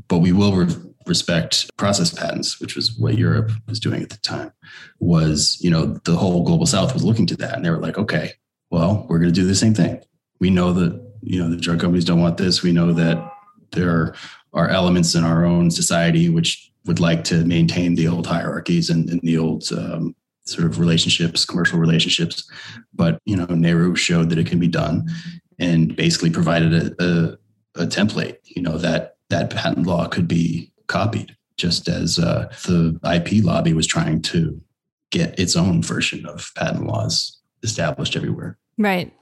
[0.07, 0.75] but we will re-
[1.05, 4.51] respect process patents, which was what Europe was doing at the time,
[4.99, 7.97] was you know the whole global South was looking to that, and they were like,
[7.97, 8.33] okay,
[8.71, 10.01] well, we're going to do the same thing.
[10.39, 12.63] We know that you know the drug companies don't want this.
[12.63, 13.31] We know that
[13.71, 14.15] there
[14.53, 19.09] are elements in our own society which would like to maintain the old hierarchies and,
[19.09, 20.15] and the old um,
[20.45, 22.49] sort of relationships, commercial relationships.
[22.93, 25.07] But you know, Nehru showed that it can be done,
[25.59, 28.37] and basically provided a, a, a template.
[28.45, 33.73] You know that that patent law could be copied, just as uh, the IP lobby
[33.73, 34.61] was trying to
[35.11, 38.57] get its own version of patent laws established everywhere.
[38.77, 39.13] Right.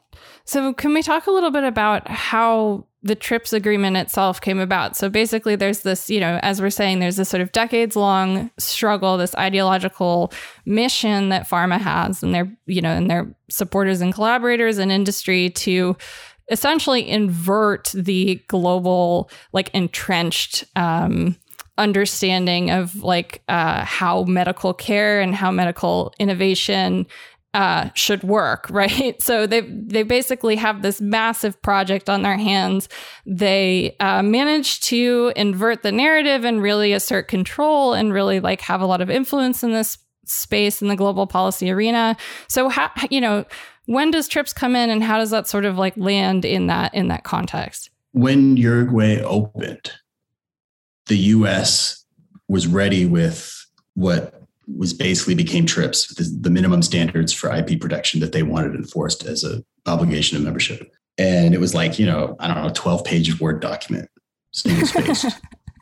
[0.45, 4.95] So, can we talk a little bit about how the TRIPS agreement itself came about?
[4.95, 8.49] So, basically, there's this, you know, as we're saying, there's this sort of decades long
[8.57, 10.31] struggle, this ideological
[10.65, 15.49] mission that pharma has, and their, you know, and their supporters and collaborators and industry
[15.51, 15.95] to
[16.49, 21.37] essentially invert the global, like, entrenched, um,
[21.77, 27.07] understanding of like uh, how medical care and how medical innovation
[27.53, 29.21] uh, should work, right?
[29.21, 32.89] So they they basically have this massive project on their hands.
[33.25, 38.81] They uh, manage to invert the narrative and really assert control and really like have
[38.81, 42.15] a lot of influence in this space in the global policy arena.
[42.47, 43.45] So how you know
[43.85, 46.93] when does TRIPS come in, and how does that sort of like land in that
[46.93, 47.89] in that context?
[48.11, 49.91] When Uruguay opened,
[51.07, 52.05] the U.S.
[52.47, 58.19] was ready with what was basically became TRIPS, the, the, minimum standards for IP protection
[58.21, 60.93] that they wanted enforced as a obligation of membership.
[61.17, 64.09] And it was like, you know, I don't know, 12 page Word document,
[64.51, 65.25] single spaced.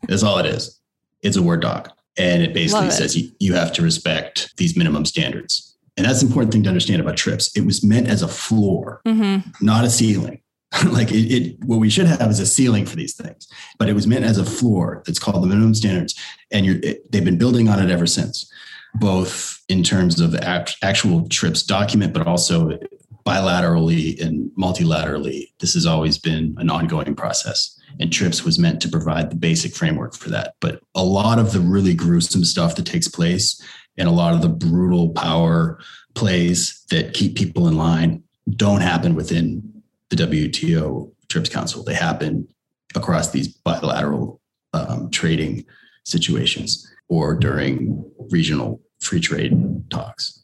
[0.08, 0.80] That's all it is.
[1.22, 1.96] It's a Word doc.
[2.18, 2.92] And it basically it.
[2.92, 5.78] says you, you have to respect these minimum standards.
[5.98, 7.56] And that's an important thing to understand about TRIPS.
[7.56, 9.50] It was meant as a floor, mm-hmm.
[9.66, 10.42] not a ceiling.
[10.86, 13.48] like it, it, what we should have is a ceiling for these things,
[13.78, 15.04] but it was meant as a floor.
[15.06, 16.16] That's called the minimum standards,
[16.52, 18.52] and it, they've been building on it ever since
[18.96, 22.78] both in terms of actual trips document, but also
[23.26, 25.52] bilaterally and multilaterally.
[25.60, 27.78] This has always been an ongoing process.
[28.00, 30.56] And TRIPS was meant to provide the basic framework for that.
[30.60, 33.62] But a lot of the really gruesome stuff that takes place
[33.98, 35.80] and a lot of the brutal power
[36.16, 38.24] plays that keep people in line
[38.56, 39.71] don't happen within
[40.12, 41.84] the WTO TRIPS Council.
[41.84, 42.47] They happen
[42.95, 44.41] across these bilateral
[44.74, 45.66] um, trading
[46.05, 49.53] situations or during regional free trade
[49.89, 50.43] talks.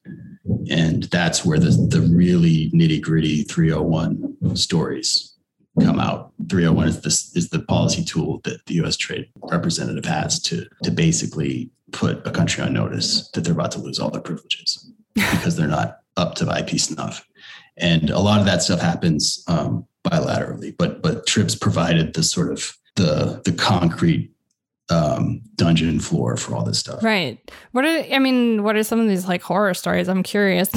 [0.69, 5.35] And that's where the, the really nitty gritty 301 stories
[5.81, 6.31] come out.
[6.49, 10.91] 301 is this is the policy tool that the US trade representative has to, to
[10.91, 15.55] basically put a country on notice that they're about to lose all their privileges because
[15.55, 17.26] they're not up to IP snuff.
[17.77, 22.51] And a lot of that stuff happens um, bilaterally, but but TRIPS provided the sort
[22.51, 24.31] of the the concrete
[24.89, 27.03] um, dungeon floor for all this stuff.
[27.03, 27.39] Right.
[27.71, 28.63] What are I mean?
[28.63, 30.07] What are some of these like horror stories?
[30.07, 30.69] I'm curious.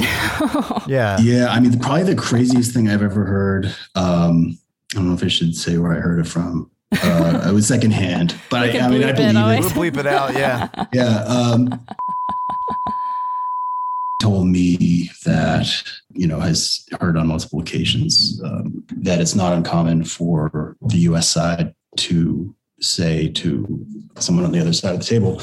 [0.87, 1.17] yeah.
[1.19, 1.47] Yeah.
[1.49, 3.65] I mean, probably the craziest thing I've ever heard.
[3.95, 4.57] Um,
[4.93, 6.69] I don't know if I should say where I heard it from.
[6.91, 9.61] Uh, it was secondhand, but I, I, mean, I believe it.
[9.61, 10.33] We'll bleep it out.
[10.33, 10.67] Yeah.
[10.91, 11.23] yeah.
[11.23, 11.85] Um,
[14.21, 15.83] told me that
[16.13, 21.29] you know has heard on multiple occasions um, that it's not uncommon for the U.S.
[21.29, 23.85] side to say to
[24.17, 25.41] someone on the other side of the table,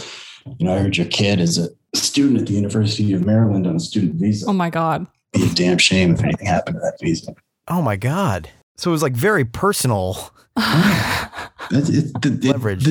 [0.59, 3.77] you know, I heard your kid is a student at the University of Maryland on
[3.77, 4.47] a student visa.
[4.49, 5.07] Oh my God.
[5.33, 7.35] It'd be a damn shame if anything happened to that visa.
[7.69, 8.49] Oh my God.
[8.77, 10.33] So it was like very personal.
[10.57, 12.85] it, it, Leverage.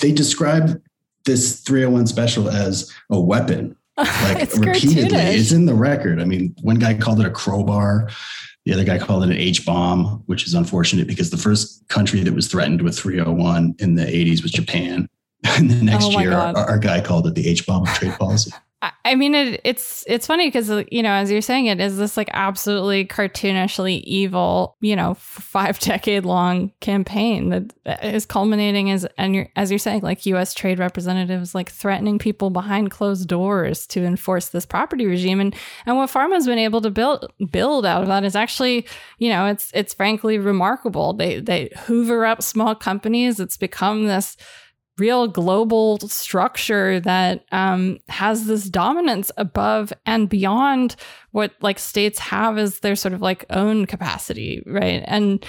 [0.00, 0.82] they describe
[1.24, 3.75] this 301 special as a weapon.
[3.96, 5.18] Like it's repeatedly.
[5.18, 6.20] It's in the record.
[6.20, 8.10] I mean, one guy called it a crowbar.
[8.64, 12.22] The other guy called it an H bomb, which is unfortunate because the first country
[12.24, 15.08] that was threatened with 301 in the 80s was Japan.
[15.44, 18.14] And the next oh year, our, our, guy called it the H bomb of trade
[18.14, 18.50] policy.
[19.04, 21.96] I mean, it, it's it's funny because uh, you know, as you're saying, it is
[21.96, 29.06] this like absolutely cartoonishly evil, you know, five decade long campaign that is culminating as
[29.16, 30.54] and you're, as you're saying, like U.S.
[30.54, 35.54] trade representatives like threatening people behind closed doors to enforce this property regime, and
[35.86, 38.86] and what Pharma's been able to build build out of that is actually,
[39.18, 41.12] you know, it's it's frankly remarkable.
[41.12, 43.40] They they hoover up small companies.
[43.40, 44.36] It's become this
[44.98, 50.96] real global structure that um, has this dominance above and beyond
[51.32, 55.02] what like states have as their sort of like own capacity, right?
[55.06, 55.44] And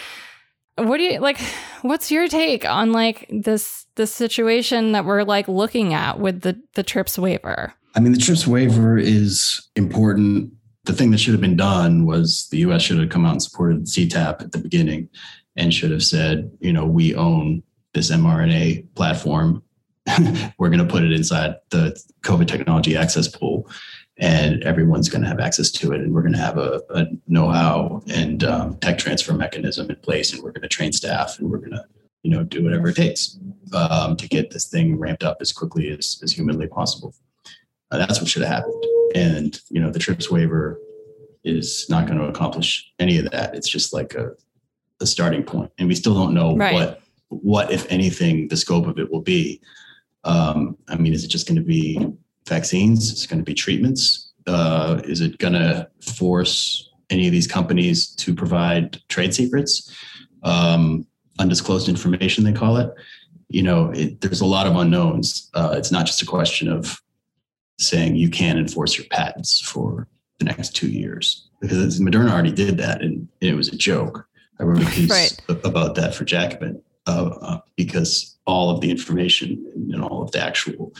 [0.77, 1.39] what do you like?
[1.81, 6.61] What's your take on like this this situation that we're like looking at with the
[6.75, 7.73] the TRIPS waiver?
[7.95, 10.51] I mean, the TRIPS waiver is important.
[10.83, 12.83] The thing that should have been done was the U.S.
[12.83, 15.09] should have come out and supported the CTAP at the beginning,
[15.55, 17.63] and should have said, you know, we own
[17.93, 19.63] this mRNA platform.
[20.57, 23.69] We're going to put it inside the COVID technology access pool,
[24.17, 26.01] and everyone's going to have access to it.
[26.01, 30.33] And we're going to have a, a know-how and um, tech transfer mechanism in place,
[30.33, 31.83] and we're going to train staff, and we're going to,
[32.23, 33.37] you know, do whatever it takes
[33.73, 37.13] um, to get this thing ramped up as quickly as, as humanly possible.
[37.91, 38.83] Uh, that's what should have happened.
[39.15, 40.79] And you know, the TRIPS waiver
[41.43, 43.55] is not going to accomplish any of that.
[43.55, 44.31] It's just like a,
[44.99, 46.73] a starting point, and we still don't know right.
[46.73, 49.61] what what, if anything, the scope of it will be.
[50.23, 52.05] Um, I mean, is it just going to be
[52.47, 53.11] vaccines?
[53.11, 54.33] Is it going to be treatments?
[54.45, 59.95] Uh, is it going to force any of these companies to provide trade secrets,
[60.43, 61.05] um,
[61.39, 62.93] undisclosed information, they call it?
[63.49, 65.49] You know, it, there's a lot of unknowns.
[65.53, 67.01] Uh, it's not just a question of
[67.79, 70.07] saying you can enforce your patents for
[70.39, 74.27] the next two years because Moderna already did that and it was a joke.
[74.59, 75.41] I wrote a piece right.
[75.65, 80.39] about that for Jacobin uh, uh, because all of the information and all of the
[80.39, 80.93] actual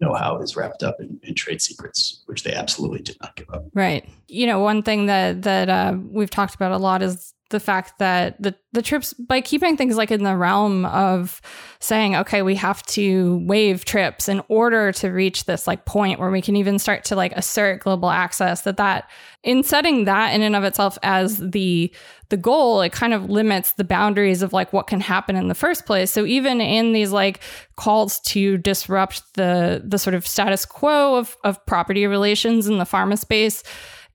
[0.00, 3.64] know-how is wrapped up in, in, trade secrets, which they absolutely did not give up.
[3.72, 4.06] Right.
[4.28, 7.98] You know, one thing that that uh, we've talked about a lot is the fact
[7.98, 11.40] that the the trips by keeping things like in the realm of
[11.78, 16.30] saying okay we have to waive trips in order to reach this like point where
[16.30, 19.08] we can even start to like assert global access that that
[19.44, 21.92] in setting that in and of itself as the
[22.28, 25.54] the goal it kind of limits the boundaries of like what can happen in the
[25.54, 26.10] first place.
[26.10, 27.40] So even in these like
[27.76, 32.84] calls to disrupt the the sort of status quo of of property relations in the
[32.84, 33.62] pharma space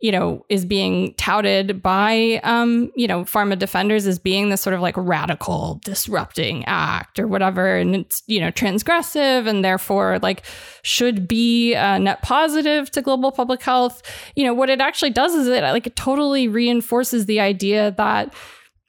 [0.01, 4.73] you know, is being touted by, um, you know, pharma defenders as being this sort
[4.73, 7.77] of like radical disrupting act or whatever.
[7.77, 10.43] And it's, you know, transgressive and therefore like
[10.81, 14.01] should be uh, net positive to global public health.
[14.35, 18.33] You know, what it actually does is it like it totally reinforces the idea that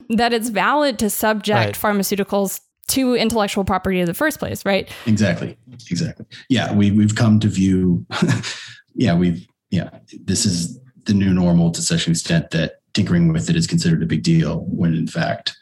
[0.09, 1.95] that it's valid to subject right.
[1.95, 4.89] pharmaceuticals to intellectual property in the first place, right?
[5.05, 5.57] Exactly.
[5.89, 6.25] Exactly.
[6.49, 8.05] Yeah, we we've come to view
[8.95, 9.89] yeah, we've yeah,
[10.25, 14.03] this is the new normal to such an extent that tinkering with it is considered
[14.03, 15.55] a big deal when in fact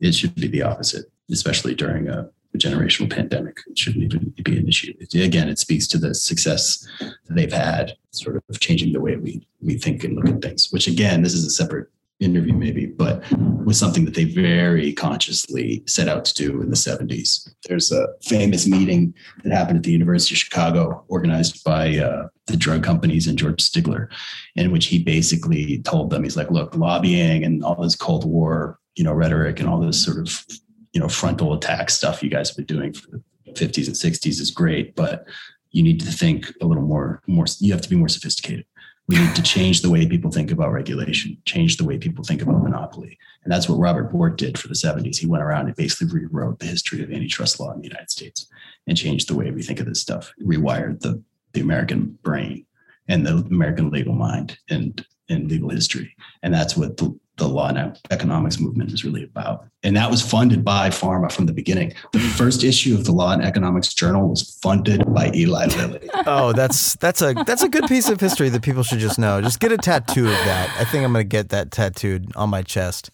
[0.00, 3.58] it should be the opposite, especially during a, a generational pandemic.
[3.66, 4.92] It shouldn't even be an issue.
[5.00, 9.16] It, again, it speaks to the success that they've had, sort of changing the way
[9.16, 10.68] we we think and look at things.
[10.70, 11.88] Which again, this is a separate
[12.20, 13.22] interview maybe, but
[13.64, 17.48] was something that they very consciously set out to do in the 70s.
[17.68, 22.56] There's a famous meeting that happened at the University of Chicago, organized by uh, the
[22.56, 24.08] drug companies and George Stigler,
[24.54, 28.78] in which he basically told them, he's like, look, lobbying and all this Cold War,
[28.94, 30.44] you know, rhetoric and all this sort of,
[30.92, 34.40] you know, frontal attack stuff you guys have been doing for the 50s and 60s
[34.40, 35.26] is great, but
[35.72, 38.64] you need to think a little more, more, you have to be more sophisticated
[39.06, 42.40] we need to change the way people think about regulation, change the way people think
[42.40, 43.18] about monopoly.
[43.42, 45.18] And that's what Robert Bork did for the 70s.
[45.18, 48.46] He went around and basically rewrote the history of antitrust law in the United States
[48.86, 52.64] and changed the way we think of this stuff, rewired the, the American brain
[53.06, 56.16] and the American legal mind and, and legal history.
[56.42, 59.66] And that's what the, the law and economics movement is really about.
[59.82, 61.92] And that was funded by pharma from the beginning.
[62.12, 66.08] The first issue of the Law and Economics Journal was funded by Eli Lilly.
[66.26, 69.40] oh, that's that's a that's a good piece of history that people should just know.
[69.40, 70.74] Just get a tattoo of that.
[70.78, 73.10] I think I'm going to get that tattooed on my chest.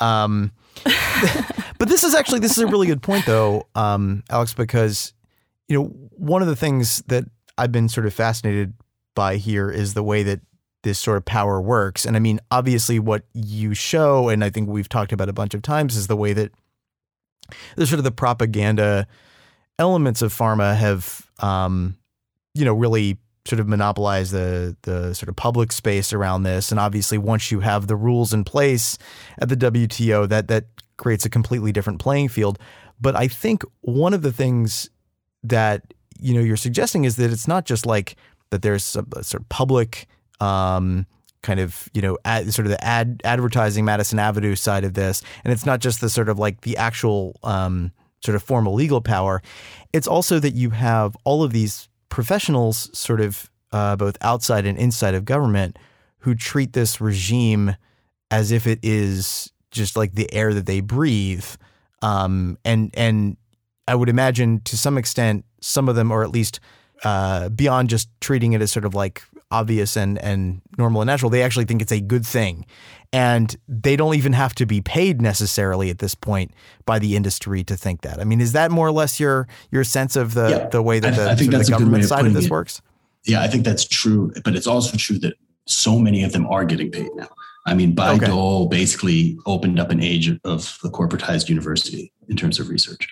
[0.00, 0.52] Um,
[1.78, 5.14] but this is actually this is a really good point though, um, Alex, because
[5.68, 7.24] you know one of the things that
[7.56, 8.74] I've been sort of fascinated
[9.14, 10.40] by here is the way that
[10.84, 12.04] this sort of power works.
[12.04, 15.54] And I mean, obviously, what you show, and I think we've talked about a bunch
[15.54, 16.52] of times, is the way that
[17.76, 19.06] the sort of the propaganda
[19.78, 21.96] elements of pharma have, um,
[22.54, 26.70] you know, really sort of monopolize the the sort of public space around this.
[26.70, 28.96] And obviously, once you have the rules in place
[29.38, 30.66] at the WTO, that that
[30.96, 32.58] creates a completely different playing field.
[33.00, 34.88] But I think one of the things
[35.42, 38.16] that you know you're suggesting is that it's not just like
[38.50, 40.06] that there's a, a sort of public
[40.40, 41.06] um,
[41.42, 45.22] kind of you know ad, sort of the ad advertising Madison Avenue side of this,
[45.44, 47.92] and it's not just the sort of like the actual um,
[48.24, 49.42] sort of formal legal power.
[49.92, 54.78] It's also that you have all of these professionals, sort of uh, both outside and
[54.78, 55.78] inside of government,
[56.18, 57.76] who treat this regime
[58.30, 61.46] as if it is just like the air that they breathe,
[62.02, 63.36] um, and and
[63.86, 66.60] I would imagine to some extent some of them, or at least
[67.04, 71.30] uh, beyond just treating it as sort of like obvious and and normal and natural.
[71.30, 72.66] They actually think it's a good thing,
[73.12, 76.52] and they don't even have to be paid necessarily at this point
[76.86, 78.20] by the industry to think that.
[78.20, 81.00] I mean, is that more or less your your sense of the yeah, the way
[81.00, 82.50] that the, I, I think that's the government side of this it.
[82.50, 82.82] works?
[83.24, 85.34] Yeah, I think that's true, but it's also true that
[85.66, 87.28] so many of them are getting paid now.
[87.66, 88.76] I mean, Bayh-Dole okay.
[88.76, 93.08] basically opened up an age of the corporatized university in terms of research.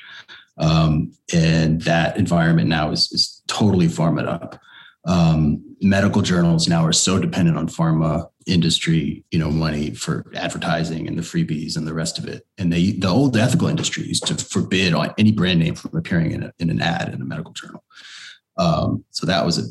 [0.59, 4.61] Um, and that environment now is, is totally farmed up
[5.05, 11.07] um, medical journals now are so dependent on pharma industry, you know, money for advertising
[11.07, 12.46] and the freebies and the rest of it.
[12.59, 16.32] And they, the old ethical industry used to forbid on any brand name from appearing
[16.32, 17.84] in, a, in an ad in a medical journal.
[18.57, 19.62] Um, so that was a,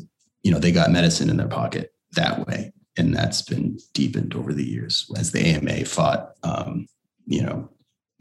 [0.42, 2.72] you know, they got medicine in their pocket that way.
[2.96, 6.86] And that's been deepened over the years as the AMA fought, um,
[7.26, 7.70] you know,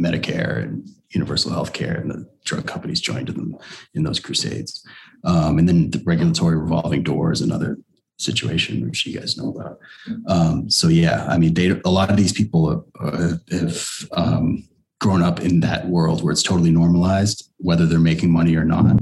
[0.02, 3.58] Medicare and universal health care and the drug companies joined them
[3.94, 4.86] in those crusades.
[5.24, 7.78] Um, and then the regulatory revolving doors, another
[8.18, 9.80] situation which you guys know about.
[10.28, 14.68] Um, so yeah, I mean, they, a lot of these people have, have um,
[15.00, 18.98] grown up in that world where it's totally normalized, whether they're making money or not.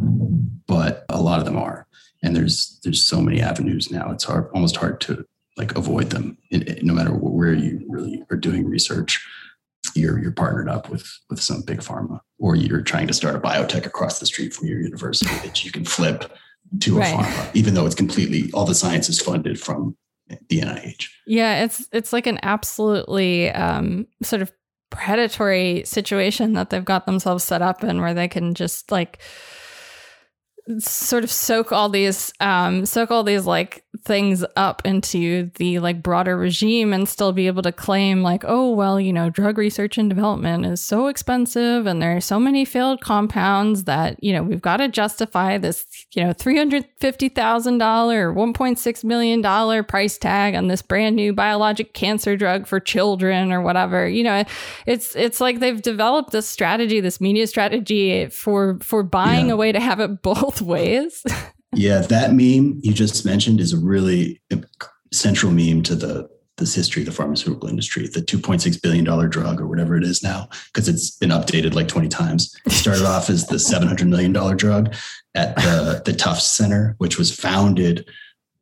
[0.68, 1.88] But a lot of them are,
[2.24, 4.12] and there's there's so many avenues now.
[4.12, 5.26] It's hard, almost hard to
[5.58, 9.26] like avoid them, in, no matter where you really are doing research
[9.96, 13.40] you're you're partnered up with with some big pharma or you're trying to start a
[13.40, 16.32] biotech across the street from your university that you can flip
[16.82, 17.16] to a Right.
[17.16, 19.96] pharma, even though it's completely all the science is funded from
[20.50, 21.08] the NIH.
[21.26, 24.52] Yeah, it's it's like an absolutely um, sort of
[24.92, 29.20] predatory situation that they've got themselves set up in, where they can just like
[30.78, 36.04] sort of soak all these um soak all these like things up into the like
[36.04, 39.98] broader regime and still be able to claim like oh well you know drug research
[39.98, 44.44] and development is so expensive and there are so many failed compounds that you know
[44.44, 50.68] we've got to justify this you know $350,000 or 1.6 million dollar price tag on
[50.68, 54.44] this brand new biologic cancer drug for children or whatever you know
[54.86, 59.54] it's it's like they've developed this strategy this media strategy for for buying Yeah.
[59.54, 61.24] a way to have it both ways
[61.74, 64.42] Yeah, that meme you just mentioned is a really
[65.12, 68.08] central meme to the this history of the pharmaceutical industry.
[68.08, 71.88] The 2.6 billion dollar drug or whatever it is now, because it's been updated like
[71.88, 72.54] 20 times.
[72.66, 74.94] It started off as the 700 million dollar drug
[75.36, 78.10] at the the Tufts Center, which was founded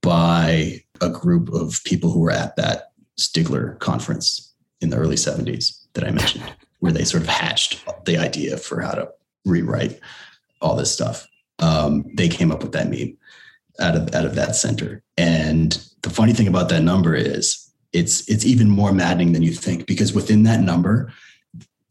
[0.01, 5.85] by a group of people who were at that Stigler conference in the early 70s
[5.93, 6.43] that I mentioned,
[6.79, 9.09] where they sort of hatched the idea for how to
[9.43, 9.99] rewrite
[10.61, 11.27] all this stuff.
[11.60, 13.18] Um, they came up with that meme
[13.80, 15.03] out of out of that center.
[15.18, 19.53] And the funny thing about that number is it's it's even more maddening than you
[19.53, 21.12] think because within that number,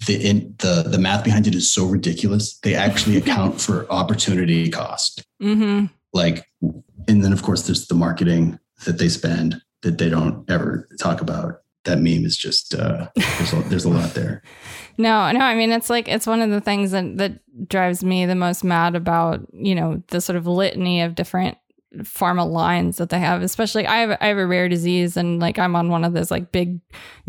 [0.07, 2.59] the in, the the math behind it is so ridiculous.
[2.59, 5.25] They actually account for opportunity cost.
[5.43, 5.87] mm-hmm.
[6.13, 10.89] Like, and then of course there's the marketing that they spend that they don't ever
[11.01, 11.61] talk about.
[11.85, 14.43] That meme is just uh, there's a, there's a lot there.
[14.99, 15.41] No, no.
[15.41, 18.65] I mean, it's like it's one of the things that that drives me the most
[18.65, 21.59] mad about you know the sort of litany of different
[21.99, 23.43] pharma lines that they have.
[23.43, 26.31] Especially, I have I have a rare disease, and like I'm on one of those
[26.31, 26.81] like big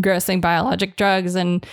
[0.01, 1.65] grossing biologic drugs, and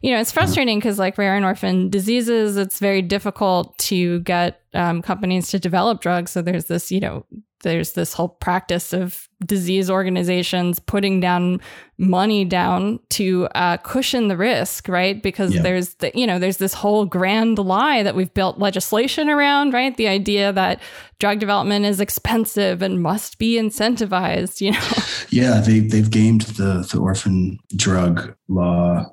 [0.00, 4.60] you know it's frustrating because like rare and orphan diseases, it's very difficult to get
[4.74, 6.30] um, companies to develop drugs.
[6.30, 7.26] So there's this you know
[7.62, 11.60] there's this whole practice of disease organizations putting down
[11.98, 15.22] money down to uh, cushion the risk, right?
[15.22, 15.62] Because Yeah.
[15.62, 19.96] there's the, you know there's this whole grand lie that we've built legislation around, right?
[19.96, 20.80] The idea that
[21.18, 24.60] drug development is expensive and must be incentivized.
[24.60, 24.88] You know,
[25.30, 29.06] Yeah, they they've gamed the the orphan drug law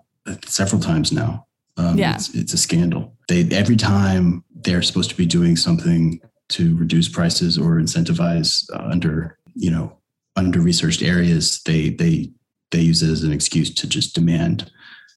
[0.46, 1.46] several times now.
[1.78, 2.16] Um, Yeah.
[2.16, 3.16] it's, it's a scandal.
[3.28, 6.20] They every time they're supposed to be doing something
[6.50, 9.98] to reduce prices or incentivize uh, under you know
[10.36, 12.32] under researched areas, they they
[12.72, 14.72] they use it as an excuse to just demand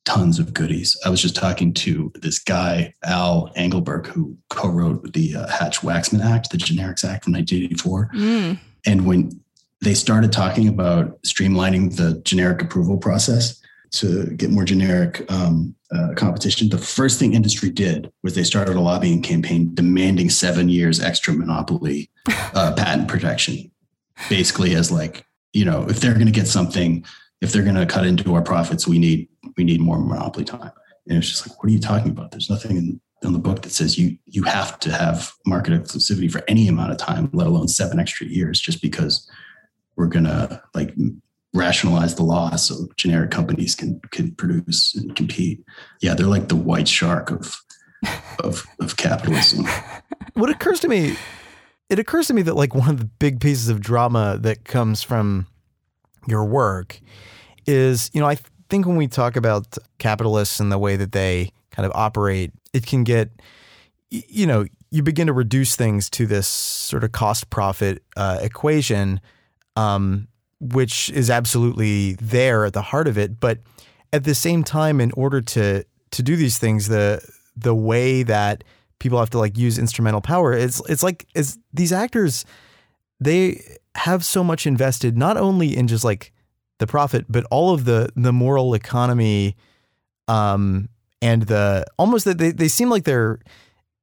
[0.04, 0.98] tons of goodies.
[1.04, 6.50] I was just talking to this guy Al Engelberg who co-wrote the uh, Hatch-Waxman Act,
[6.50, 8.10] the Generics Act from 1984.
[8.14, 8.58] Mm.
[8.84, 9.40] And when
[9.80, 13.60] they started talking about streamlining the generic approval process
[13.92, 18.76] to get more generic um, uh, competition, the first thing industry did was they started
[18.76, 22.10] a lobbying campaign demanding seven years extra monopoly
[22.54, 23.70] uh, patent protection,
[24.28, 27.04] basically as like you know if they're going to get something,
[27.40, 30.72] if they're going to cut into our profits, we need we need more monopoly time.
[31.08, 32.30] And it's just like, what are you talking about?
[32.30, 36.30] There's nothing in on the book that says you you have to have market exclusivity
[36.30, 39.28] for any amount of time, let alone seven extra years, just because
[39.96, 40.94] we're gonna like
[41.54, 45.64] rationalize the law so generic companies can can produce and compete.
[46.00, 47.56] Yeah, they're like the white shark of
[48.40, 49.66] of of capitalism.
[50.34, 51.16] what occurs to me
[51.92, 55.02] it occurs to me that like one of the big pieces of drama that comes
[55.02, 55.46] from
[56.26, 57.00] your work
[57.66, 58.36] is you know i
[58.70, 62.86] think when we talk about capitalists and the way that they kind of operate it
[62.86, 63.30] can get
[64.08, 69.20] you know you begin to reduce things to this sort of cost profit uh, equation
[69.76, 70.28] um,
[70.62, 73.40] which is absolutely there at the heart of it.
[73.40, 73.58] But
[74.12, 77.20] at the same time in order to to do these things the
[77.56, 78.62] the way that
[78.98, 82.44] people have to like use instrumental power it's it's like is these actors
[83.18, 83.60] they
[83.94, 86.32] have so much invested not only in just like
[86.78, 89.56] the profit but all of the the moral economy
[90.28, 90.88] um
[91.20, 93.38] and the almost that they, they seem like they're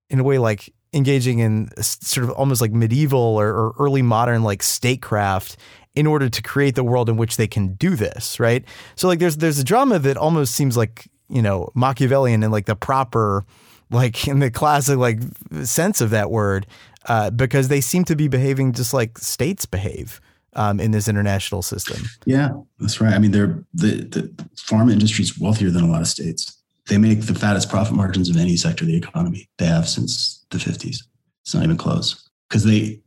[0.09, 4.43] in a way like engaging in sort of almost like medieval or, or early modern
[4.43, 5.55] like statecraft
[5.95, 8.63] in order to create the world in which they can do this right
[8.95, 12.65] so like there's there's a drama that almost seems like you know machiavellian in like
[12.65, 13.45] the proper
[13.91, 15.19] like in the classic like
[15.63, 16.67] sense of that word
[17.07, 20.19] uh, because they seem to be behaving just like states behave
[20.53, 23.13] um, in this international system Yeah, that's right.
[23.13, 24.21] I mean, they're the the
[24.55, 26.57] pharma industry is wealthier than a lot of states.
[26.87, 29.47] They make the fattest profit margins of any sector of the economy.
[29.57, 31.05] They have since the fifties.
[31.43, 33.01] It's not even close because they.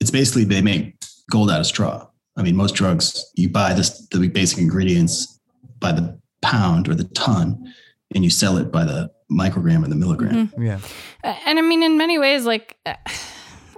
[0.00, 0.96] It's basically they make
[1.30, 2.06] gold out of straw.
[2.36, 5.40] I mean, most drugs you buy this the basic ingredients
[5.78, 7.72] by the pound or the ton,
[8.14, 10.48] and you sell it by the microgram or the milligram.
[10.48, 10.64] Mhm.
[10.66, 10.78] yeah
[11.44, 12.94] And I mean, in many ways, like, uh,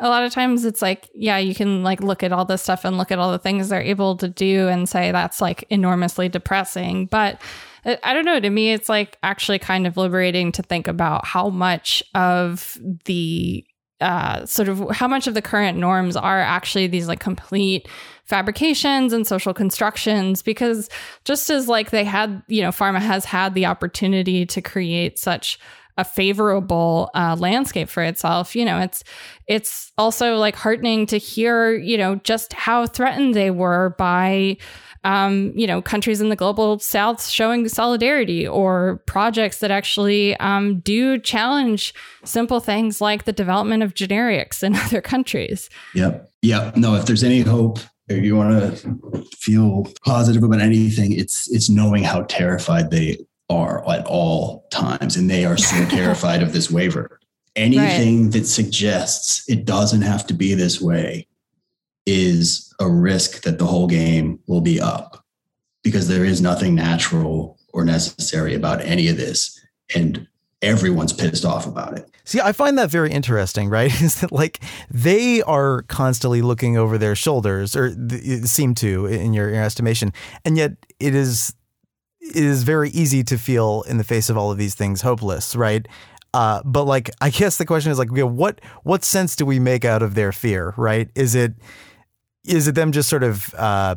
[0.00, 2.84] a lot of times it's like, yeah, you can like look at all this stuff
[2.84, 6.28] and look at all the things they're able to do and say that's like enormously
[6.28, 7.06] depressing.
[7.06, 7.40] But
[8.02, 8.40] I don't know.
[8.40, 13.64] To me, it's like actually kind of liberating to think about how much of the
[14.00, 17.88] uh, sort of how much of the current norms are actually these like complete
[18.24, 20.88] fabrications and social constructions because
[21.24, 25.58] just as like they had you know pharma has had the opportunity to create such
[25.96, 29.04] a favorable uh, landscape for itself you know it's
[29.46, 34.56] it's also like heartening to hear you know just how threatened they were by
[35.04, 40.80] um, you know, countries in the global south showing solidarity or projects that actually um,
[40.80, 41.94] do challenge
[42.24, 45.68] simple things like the development of generics in other countries.
[45.94, 46.30] Yep.
[46.42, 46.76] Yep.
[46.76, 51.70] No, if there's any hope, if you want to feel positive about anything, it's it's
[51.70, 56.70] knowing how terrified they are at all times, and they are so terrified of this
[56.70, 57.20] waiver.
[57.56, 58.32] Anything right.
[58.32, 61.26] that suggests it doesn't have to be this way
[62.06, 65.24] is a risk that the whole game will be up
[65.82, 69.60] because there is nothing natural or necessary about any of this.
[69.94, 70.26] And
[70.64, 72.08] everyone's pissed off about it.
[72.24, 73.92] See, I find that very interesting, right?
[74.02, 74.60] Is that like
[74.90, 77.94] they are constantly looking over their shoulders, or
[78.46, 80.12] seem to, in your, your estimation,
[80.44, 81.54] and yet it is
[82.20, 85.54] it is very easy to feel in the face of all of these things hopeless,
[85.54, 85.86] right?
[86.32, 89.46] Uh, but like, I guess the question is like, you know, what what sense do
[89.46, 91.08] we make out of their fear, right?
[91.14, 91.54] Is it
[92.44, 93.94] is it them just sort of uh,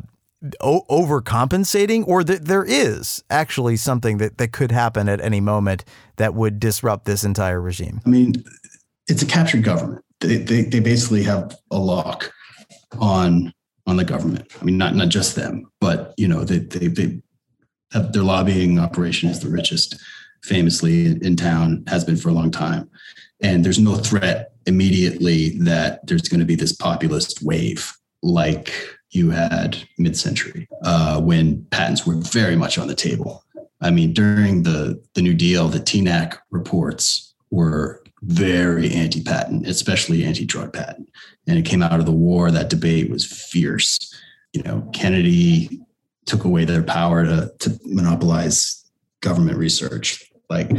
[0.60, 5.84] o- overcompensating, or that there is actually something that, that could happen at any moment
[6.16, 8.00] that would disrupt this entire regime?
[8.06, 8.44] I mean,
[9.08, 10.04] it's a captured government.
[10.20, 12.32] They, they, they basically have a lock
[12.98, 13.52] on
[13.86, 14.52] on the government.
[14.60, 17.20] I mean, not not just them, but you know, they they, they
[17.92, 19.96] have their lobbying operation is the richest,
[20.42, 22.90] famously in town, has been for a long time,
[23.40, 28.72] and there's no threat immediately that there's going to be this populist wave like
[29.10, 33.44] you had mid-century uh, when patents were very much on the table.
[33.80, 40.72] I mean, during the the New Deal, the TNEC reports were very anti-patent, especially anti-drug
[40.72, 41.08] patent,
[41.46, 42.50] and it came out of the war.
[42.50, 44.12] That debate was fierce.
[44.52, 45.80] You know, Kennedy
[46.26, 48.84] took away their power to to monopolize
[49.20, 50.24] government research.
[50.50, 50.70] Like,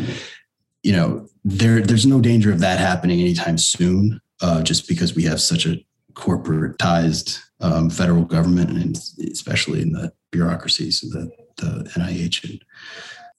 [0.84, 5.24] you know, there there's no danger of that happening anytime soon, uh, just because we
[5.24, 5.80] have such a
[6.14, 8.98] corporatized um, federal government, and
[9.32, 12.64] especially in the bureaucracies of the, the NIH and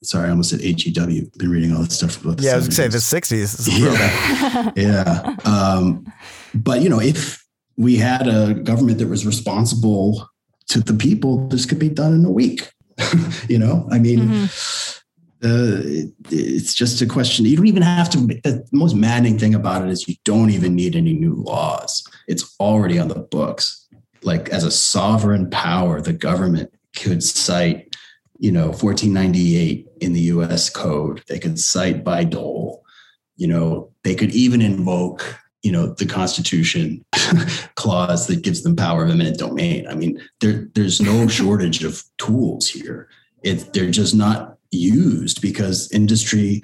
[0.03, 1.31] sorry, I almost said HEW.
[1.37, 2.53] Been reading all this stuff about the yeah, 70s.
[2.53, 3.79] I was gonna say the sixties.
[3.79, 5.35] Yeah, yeah.
[5.45, 6.11] Um,
[6.53, 7.43] but you know, if
[7.77, 10.27] we had a government that was responsible
[10.69, 12.71] to the people, this could be done in a week.
[13.47, 14.19] you know, I mean.
[14.19, 14.97] Mm-hmm
[15.43, 17.45] uh, it, it's just a question.
[17.45, 18.19] You don't even have to.
[18.19, 22.07] The most maddening thing about it is you don't even need any new laws.
[22.27, 23.80] It's already on the books.
[24.23, 27.95] Like as a sovereign power, the government could cite,
[28.39, 30.69] you know, 1498 in the U.S.
[30.69, 31.23] Code.
[31.27, 32.83] They could cite Bayh-Dole.
[33.37, 37.03] You know, they could even invoke, you know, the Constitution
[37.75, 39.87] clause that gives them power of eminent domain.
[39.87, 43.09] I mean, there, there's no shortage of tools here.
[43.43, 46.61] It, they're just not used because industry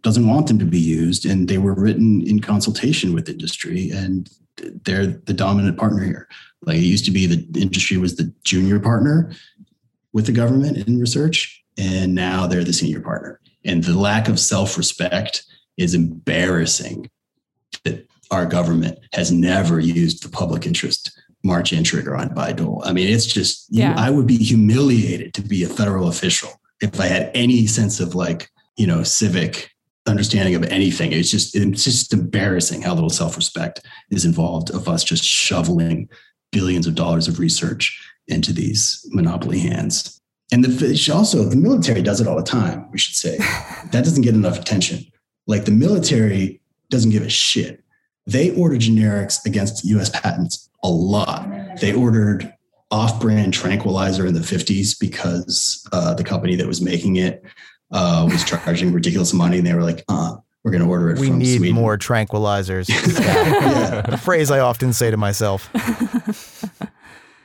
[0.00, 4.30] doesn't want them to be used and they were written in consultation with industry and
[4.84, 6.28] they're the dominant partner here
[6.62, 9.32] like it used to be the industry was the junior partner
[10.12, 14.38] with the government in research and now they're the senior partner and the lack of
[14.38, 15.44] self-respect
[15.76, 17.10] is embarrassing
[17.84, 22.82] that our government has never used the public interest march in trigger on Bayh-Dole.
[22.84, 23.92] I mean, it's just, yeah.
[23.92, 26.50] you, I would be humiliated to be a federal official
[26.80, 29.70] if I had any sense of like, you know, civic
[30.08, 31.12] understanding of anything.
[31.12, 36.08] It's just it's just embarrassing how little self-respect is involved of us just shoveling
[36.50, 40.20] billions of dollars of research into these monopoly hands.
[40.50, 43.36] And the also the military does it all the time, we should say.
[43.92, 45.04] that doesn't get enough attention.
[45.46, 47.84] Like the military doesn't give a shit.
[48.26, 51.48] They order generics against US patents a lot.
[51.80, 52.52] They ordered
[52.90, 57.42] off-brand tranquilizer in the 50s because uh, the company that was making it
[57.90, 61.18] uh, was charging ridiculous money, and they were like, uh, "We're going to order it."
[61.18, 61.74] We from need Sweden.
[61.74, 62.88] more tranquilizers.
[63.20, 64.02] yeah.
[64.04, 65.70] A phrase I often say to myself.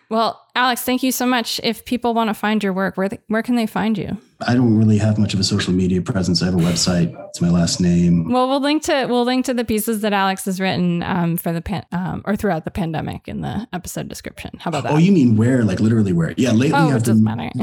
[0.10, 1.60] Well, Alex, thank you so much.
[1.64, 4.18] If people want to find your work, where where can they find you?
[4.48, 6.42] I don't really have much of a social media presence.
[6.42, 7.16] I have a website.
[7.30, 8.32] It's my last name.
[8.32, 11.52] Well, we'll link to we'll link to the pieces that Alex has written um, for
[11.52, 14.52] the pan, um, or throughout the pandemic in the episode description.
[14.60, 14.92] How about that?
[14.94, 15.64] Oh, you mean where?
[15.64, 16.34] Like literally where?
[16.38, 17.50] Yeah, lately oh, I've it doesn't matter.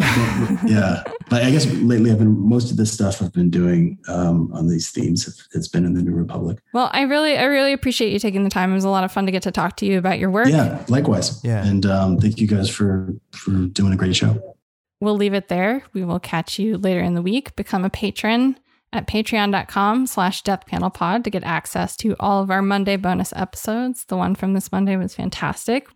[0.66, 4.52] yeah, but I guess lately I've been most of the stuff I've been doing um,
[4.52, 5.48] on these themes.
[5.52, 6.58] It's been in the New Republic.
[6.72, 8.72] Well, I really, I really appreciate you taking the time.
[8.72, 10.48] It was a lot of fun to get to talk to you about your work.
[10.48, 11.42] Yeah, likewise.
[11.44, 14.56] Yeah, and um, thank you guys for for doing a great show.
[15.00, 15.82] We'll leave it there.
[15.92, 17.56] We will catch you later in the week.
[17.56, 18.56] Become a patron
[18.92, 24.04] at patreon.com slash deathpanelpod to get access to all of our Monday bonus episodes.
[24.06, 25.88] The one from this Monday was fantastic.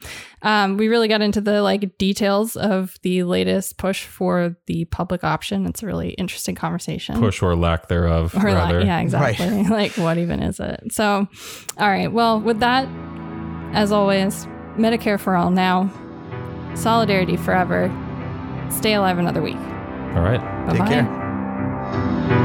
[0.43, 5.25] Um, we really got into the like details of the latest push for the public
[5.25, 5.67] option.
[5.67, 7.19] It's a really interesting conversation.
[7.19, 8.35] Push or lack thereof.
[8.37, 8.81] Or rather.
[8.81, 9.49] yeah, exactly.
[9.49, 9.71] Right.
[9.71, 10.93] like what even is it?
[10.93, 11.27] So,
[11.79, 12.13] all right.
[12.13, 12.89] Well, with that,
[13.75, 14.47] as always,
[14.77, 15.91] Medicare for all now,
[16.77, 17.91] solidarity forever.
[18.71, 19.57] Stay alive another week.
[20.15, 20.41] All right.
[20.67, 20.79] Bye-bye.
[20.79, 22.44] Take care.